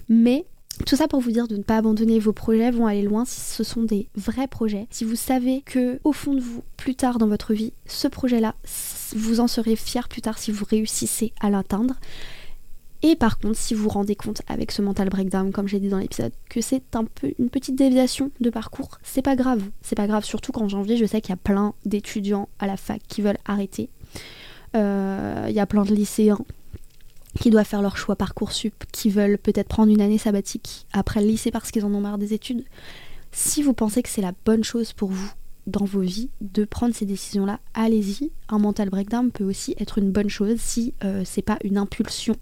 Mais 0.10 0.46
tout 0.86 0.96
ça 0.96 1.08
pour 1.08 1.20
vous 1.20 1.32
dire 1.32 1.48
de 1.48 1.58
ne 1.58 1.64
pas 1.64 1.78
abandonner 1.78 2.20
vos 2.20 2.34
projets, 2.34 2.70
vont 2.72 2.86
aller 2.86 3.02
loin 3.02 3.26
si 3.26 3.42
ce 3.42 3.64
sont 3.64 3.84
des 3.84 4.08
vrais 4.16 4.48
projets. 4.48 4.88
Si 4.92 5.04
vous 5.04 5.16
savez 5.16 5.62
que 5.62 6.00
au 6.04 6.14
fond 6.14 6.34
de 6.34 6.40
vous, 6.40 6.64
plus 6.78 6.96
tard 6.96 7.18
dans 7.18 7.28
votre 7.28 7.54
vie, 7.54 7.74
ce 7.88 8.08
projet-là, 8.08 8.56
vous 9.16 9.40
en 9.40 9.48
serez 9.48 9.76
fier 9.76 10.08
plus 10.08 10.22
tard 10.22 10.38
si 10.38 10.52
vous 10.52 10.66
réussissez 10.66 11.34
à 11.42 11.50
l'atteindre. 11.50 11.96
Et 13.04 13.16
par 13.16 13.38
contre, 13.38 13.58
si 13.58 13.74
vous 13.74 13.84
vous 13.84 13.90
rendez 13.90 14.16
compte 14.16 14.42
avec 14.48 14.72
ce 14.72 14.82
mental 14.82 15.10
breakdown, 15.10 15.52
comme 15.52 15.68
j'ai 15.68 15.80
dit 15.80 15.90
dans 15.90 16.00
l'épisode, 16.00 16.32
que 16.50 16.62
c'est 16.62 16.96
un 16.96 17.06
peu 17.06 17.32
une 17.38 17.50
petite 17.50 17.76
déviation 17.76 18.32
de 18.40 18.50
parcours, 18.50 18.98
c'est 19.04 19.22
pas 19.22 19.36
grave. 19.36 19.64
C'est 19.82 19.96
pas 19.96 20.08
grave, 20.08 20.26
surtout 20.26 20.52
qu'en 20.52 20.68
janvier, 20.68 20.98
je 20.98 21.06
sais 21.06 21.22
qu'il 21.22 21.30
y 21.30 21.34
a 21.34 21.38
plein 21.38 21.74
d'étudiants 21.86 22.50
à 22.60 22.66
la 22.66 22.76
fac 22.76 23.02
qui 23.08 23.22
veulent 23.22 23.38
arrêter. 23.46 23.90
Euh, 24.76 25.46
il 25.48 25.56
y 25.56 25.60
a 25.60 25.66
plein 25.66 25.84
de 25.84 25.94
lycéens 25.94 26.40
qui 27.40 27.52
doivent 27.52 27.68
faire 27.68 27.84
leur 27.84 27.98
choix 27.98 28.16
Parcoursup, 28.16 28.84
qui 28.92 29.10
veulent 29.10 29.38
peut-être 29.38 29.68
prendre 29.68 29.92
une 29.92 30.02
année 30.02 30.18
sabbatique 30.18 30.88
après 30.92 31.22
le 31.22 31.28
lycée 31.28 31.52
parce 31.52 31.70
qu'ils 31.70 31.86
en 31.86 31.94
ont 31.94 32.02
marre 32.02 32.18
des 32.18 32.34
études. 32.34 32.64
Si 33.32 33.62
vous 33.62 33.74
pensez 33.74 34.02
que 34.02 34.10
c'est 34.10 34.22
la 34.22 34.34
bonne 34.46 34.64
chose 34.64 34.94
pour 34.94 35.10
vous 35.10 35.32
dans 35.68 35.86
vos 35.86 36.00
vies 36.00 36.30
de 36.42 36.66
prendre 36.66 36.96
ces 36.96 37.06
décisions-là, 37.06 37.60
allez-y. 37.74 38.32
Un 38.50 38.58
mental 38.58 38.90
breakdown 38.90 39.32
peut 39.32 39.44
aussi 39.44 39.76
être 39.78 39.98
une 39.98 40.12
bonne 40.12 40.30
chose 40.30 40.56
si 40.58 40.94
euh, 41.04 41.24
c'est 41.26 41.42
pas 41.42 41.60
une 41.64 41.78
impulsion 41.78 42.36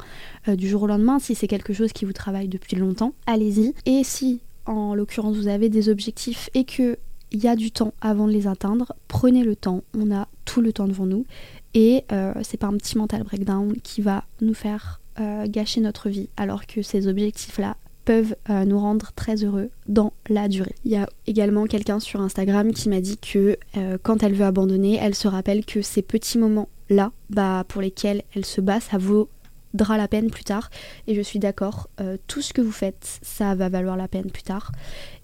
euh, 0.47 0.55
du 0.55 0.69
jour 0.69 0.83
au 0.83 0.87
lendemain, 0.87 1.19
si 1.19 1.35
c'est 1.35 1.47
quelque 1.47 1.73
chose 1.73 1.91
qui 1.91 2.05
vous 2.05 2.13
travaille 2.13 2.47
depuis 2.47 2.75
longtemps, 2.75 3.13
allez-y. 3.25 3.73
Et 3.85 4.03
si 4.03 4.39
en 4.65 4.95
l'occurrence 4.95 5.35
vous 5.35 5.47
avez 5.47 5.69
des 5.69 5.89
objectifs 5.89 6.49
et 6.53 6.63
que 6.63 6.97
il 7.31 7.43
y 7.43 7.47
a 7.47 7.55
du 7.55 7.71
temps 7.71 7.93
avant 7.99 8.27
de 8.27 8.31
les 8.31 8.47
atteindre, 8.47 8.93
prenez 9.07 9.43
le 9.43 9.55
temps, 9.55 9.81
on 9.97 10.15
a 10.15 10.27
tout 10.45 10.61
le 10.61 10.71
temps 10.71 10.87
devant 10.87 11.07
nous 11.07 11.25
et 11.73 12.05
euh, 12.11 12.33
c'est 12.43 12.57
pas 12.57 12.67
un 12.67 12.77
petit 12.77 12.97
mental 12.97 13.23
breakdown 13.23 13.75
qui 13.83 14.01
va 14.01 14.23
nous 14.41 14.53
faire 14.53 15.01
gâcher 15.45 15.79
notre 15.79 16.09
vie 16.09 16.27
alors 16.35 16.67
que 16.67 16.81
ces 16.81 17.07
objectifs-là 17.07 17.77
peuvent 18.05 18.35
euh, 18.49 18.65
nous 18.65 18.79
rendre 18.79 19.11
très 19.15 19.43
heureux 19.43 19.69
dans 19.87 20.13
la 20.29 20.47
durée. 20.47 20.75
Il 20.85 20.91
y 20.91 20.95
a 20.95 21.09
également 21.27 21.65
quelqu'un 21.65 21.99
sur 21.99 22.21
Instagram 22.21 22.71
qui 22.71 22.89
m'a 22.89 23.01
dit 23.01 23.17
que 23.17 23.57
quand 24.03 24.23
elle 24.23 24.33
veut 24.33 24.45
abandonner, 24.45 24.97
elle 25.01 25.15
se 25.15 25.27
rappelle 25.27 25.65
que 25.65 25.81
ces 25.81 26.01
petits 26.01 26.37
moments-là, 26.37 27.11
bah, 27.29 27.65
pour 27.67 27.81
lesquels 27.81 28.23
elle 28.35 28.45
se 28.45 28.61
bat, 28.61 28.79
ça 28.79 28.97
vaudra 28.97 29.97
la 29.97 30.07
peine 30.07 30.29
plus 30.29 30.43
tard. 30.43 30.69
Et 31.07 31.15
je 31.15 31.21
suis 31.21 31.39
d'accord, 31.39 31.89
tout 32.27 32.41
ce 32.41 32.53
que 32.53 32.61
vous 32.61 32.71
faites, 32.71 33.19
ça 33.21 33.55
va 33.55 33.69
valoir 33.69 33.97
la 33.97 34.07
peine 34.07 34.31
plus 34.31 34.43
tard. 34.43 34.71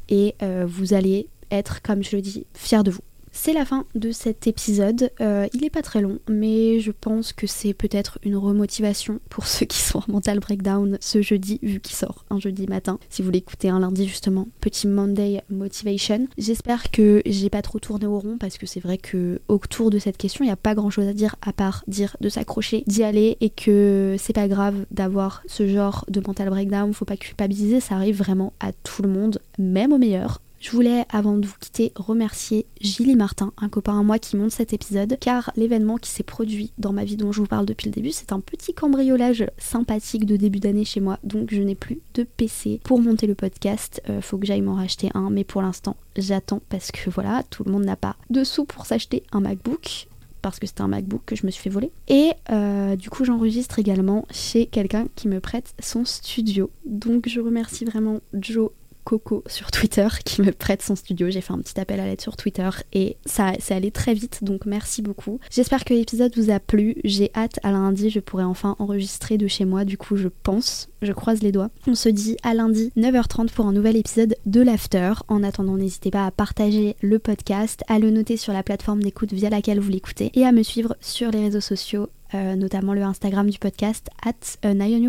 Et 0.09 0.35
vous 0.65 0.93
allez 0.93 1.27
être, 1.51 1.81
comme 1.81 2.03
je 2.03 2.15
le 2.15 2.21
dis, 2.21 2.45
fier 2.53 2.83
de 2.83 2.91
vous. 2.91 3.01
C'est 3.33 3.53
la 3.53 3.65
fin 3.65 3.85
de 3.95 4.11
cet 4.11 4.45
épisode. 4.45 5.09
Euh, 5.21 5.47
il 5.53 5.61
n'est 5.61 5.69
pas 5.69 5.81
très 5.81 6.01
long, 6.01 6.19
mais 6.29 6.79
je 6.79 6.91
pense 6.91 7.31
que 7.33 7.47
c'est 7.47 7.73
peut-être 7.73 8.19
une 8.23 8.35
remotivation 8.35 9.19
pour 9.29 9.47
ceux 9.47 9.65
qui 9.65 9.79
sont 9.79 9.99
en 9.99 10.11
mental 10.11 10.39
breakdown 10.39 10.97
ce 10.99 11.21
jeudi, 11.21 11.59
vu 11.63 11.79
qu'il 11.79 11.95
sort 11.95 12.25
un 12.29 12.39
jeudi 12.39 12.67
matin. 12.67 12.99
Si 13.09 13.21
vous 13.21 13.31
l'écoutez 13.31 13.69
un 13.69 13.79
lundi, 13.79 14.07
justement, 14.07 14.47
petit 14.59 14.87
Monday 14.87 15.41
motivation. 15.49 16.27
J'espère 16.37 16.91
que 16.91 17.21
j'ai 17.25 17.49
pas 17.49 17.61
trop 17.61 17.79
tourné 17.79 18.05
au 18.05 18.19
rond 18.19 18.37
parce 18.37 18.57
que 18.57 18.65
c'est 18.65 18.79
vrai 18.79 18.97
que 18.97 19.39
autour 19.47 19.89
de 19.89 19.97
cette 19.97 20.17
question, 20.17 20.43
il 20.43 20.47
n'y 20.47 20.53
a 20.53 20.57
pas 20.57 20.75
grand 20.75 20.89
chose 20.89 21.07
à 21.07 21.13
dire 21.13 21.35
à 21.41 21.53
part 21.53 21.83
dire 21.87 22.17
de 22.19 22.29
s'accrocher, 22.29 22.83
d'y 22.85 23.03
aller 23.03 23.37
et 23.39 23.49
que 23.49 24.17
c'est 24.19 24.33
pas 24.33 24.47
grave 24.47 24.85
d'avoir 24.91 25.41
ce 25.47 25.67
genre 25.67 26.05
de 26.09 26.19
mental 26.19 26.49
breakdown. 26.49 26.93
Faut 26.93 27.05
pas 27.05 27.17
culpabiliser, 27.17 27.79
ça 27.79 27.95
arrive 27.95 28.17
vraiment 28.17 28.53
à 28.59 28.71
tout 28.71 29.01
le 29.01 29.09
monde, 29.09 29.39
même 29.57 29.93
aux 29.93 29.97
meilleurs. 29.97 30.41
Je 30.61 30.69
voulais, 30.69 31.05
avant 31.09 31.39
de 31.39 31.47
vous 31.47 31.55
quitter, 31.59 31.91
remercier 31.95 32.67
Gilly 32.79 33.15
Martin, 33.15 33.51
un 33.57 33.67
copain 33.67 33.99
à 33.99 34.03
moi 34.03 34.19
qui 34.19 34.37
monte 34.37 34.51
cet 34.51 34.73
épisode, 34.73 35.17
car 35.19 35.51
l'événement 35.55 35.97
qui 35.97 36.11
s'est 36.11 36.21
produit 36.21 36.71
dans 36.77 36.93
ma 36.93 37.03
vie 37.03 37.17
dont 37.17 37.31
je 37.31 37.41
vous 37.41 37.47
parle 37.47 37.65
depuis 37.65 37.87
le 37.87 37.91
début, 37.93 38.11
c'est 38.11 38.31
un 38.31 38.39
petit 38.39 38.71
cambriolage 38.75 39.43
sympathique 39.57 40.27
de 40.27 40.37
début 40.37 40.59
d'année 40.59 40.85
chez 40.85 40.99
moi, 40.99 41.17
donc 41.23 41.51
je 41.51 41.63
n'ai 41.63 41.73
plus 41.73 41.99
de 42.13 42.21
PC 42.21 42.79
pour 42.83 43.01
monter 43.01 43.25
le 43.25 43.33
podcast. 43.33 44.03
Euh, 44.07 44.21
faut 44.21 44.37
que 44.37 44.45
j'aille 44.45 44.61
m'en 44.61 44.75
racheter 44.75 45.09
un, 45.15 45.31
mais 45.31 45.43
pour 45.43 45.63
l'instant, 45.63 45.97
j'attends 46.15 46.61
parce 46.69 46.91
que 46.91 47.09
voilà, 47.09 47.41
tout 47.49 47.63
le 47.63 47.71
monde 47.71 47.85
n'a 47.85 47.95
pas 47.95 48.15
de 48.29 48.43
sous 48.43 48.65
pour 48.65 48.85
s'acheter 48.85 49.23
un 49.31 49.39
MacBook 49.39 50.09
parce 50.43 50.59
que 50.59 50.67
c'était 50.67 50.81
un 50.81 50.87
MacBook 50.87 51.21
que 51.25 51.35
je 51.35 51.45
me 51.45 51.51
suis 51.51 51.63
fait 51.63 51.69
voler. 51.69 51.91
Et 52.07 52.31
euh, 52.51 52.95
du 52.95 53.09
coup, 53.09 53.25
j'enregistre 53.25 53.79
également 53.79 54.25
chez 54.31 54.67
quelqu'un 54.67 55.05
qui 55.15 55.27
me 55.27 55.39
prête 55.39 55.73
son 55.79 56.05
studio. 56.05 56.71
Donc, 56.85 57.27
je 57.27 57.39
remercie 57.39 57.85
vraiment 57.85 58.21
Joe 58.33 58.69
Coco 59.03 59.43
sur 59.47 59.71
Twitter 59.71 60.07
qui 60.25 60.41
me 60.41 60.51
prête 60.51 60.81
son 60.81 60.95
studio. 60.95 61.29
J'ai 61.29 61.41
fait 61.41 61.53
un 61.53 61.59
petit 61.59 61.79
appel 61.79 61.99
à 61.99 62.05
l'aide 62.05 62.21
sur 62.21 62.37
Twitter 62.37 62.69
et 62.93 63.17
ça 63.25 63.53
c'est 63.59 63.73
allé 63.73 63.91
très 63.91 64.13
vite 64.13 64.43
donc 64.43 64.65
merci 64.65 65.01
beaucoup. 65.01 65.39
J'espère 65.49 65.85
que 65.85 65.93
l'épisode 65.93 66.35
vous 66.35 66.51
a 66.51 66.59
plu. 66.59 66.95
J'ai 67.03 67.31
hâte 67.35 67.59
à 67.63 67.71
lundi, 67.71 68.09
je 68.09 68.19
pourrai 68.19 68.43
enfin 68.43 68.75
enregistrer 68.79 69.37
de 69.37 69.47
chez 69.47 69.65
moi 69.65 69.85
du 69.85 69.97
coup 69.97 70.15
je 70.15 70.27
pense. 70.43 70.89
Je 71.01 71.13
croise 71.13 71.41
les 71.41 71.51
doigts. 71.51 71.69
On 71.87 71.95
se 71.95 72.09
dit 72.09 72.37
à 72.43 72.53
lundi 72.53 72.91
9h30 72.95 73.49
pour 73.51 73.65
un 73.65 73.73
nouvel 73.73 73.97
épisode 73.97 74.35
de 74.45 74.61
l'After. 74.61 75.13
En 75.27 75.41
attendant, 75.43 75.75
n'hésitez 75.77 76.11
pas 76.11 76.25
à 76.25 76.31
partager 76.31 76.95
le 77.01 77.17
podcast, 77.17 77.81
à 77.87 77.97
le 77.97 78.11
noter 78.11 78.37
sur 78.37 78.53
la 78.53 78.61
plateforme 78.61 79.01
d'écoute 79.01 79.33
via 79.33 79.49
laquelle 79.49 79.79
vous 79.79 79.89
l'écoutez 79.89 80.31
et 80.35 80.45
à 80.45 80.51
me 80.51 80.63
suivre 80.63 80.95
sur 81.01 81.31
les 81.31 81.39
réseaux 81.39 81.61
sociaux, 81.61 82.07
euh, 82.33 82.55
notamment 82.55 82.93
le 82.93 83.01
Instagram 83.01 83.49
du 83.49 83.59
podcast 83.59 84.09
at 84.23 84.33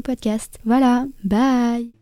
Podcast. 0.02 0.58
Voilà, 0.64 1.06
bye 1.24 2.01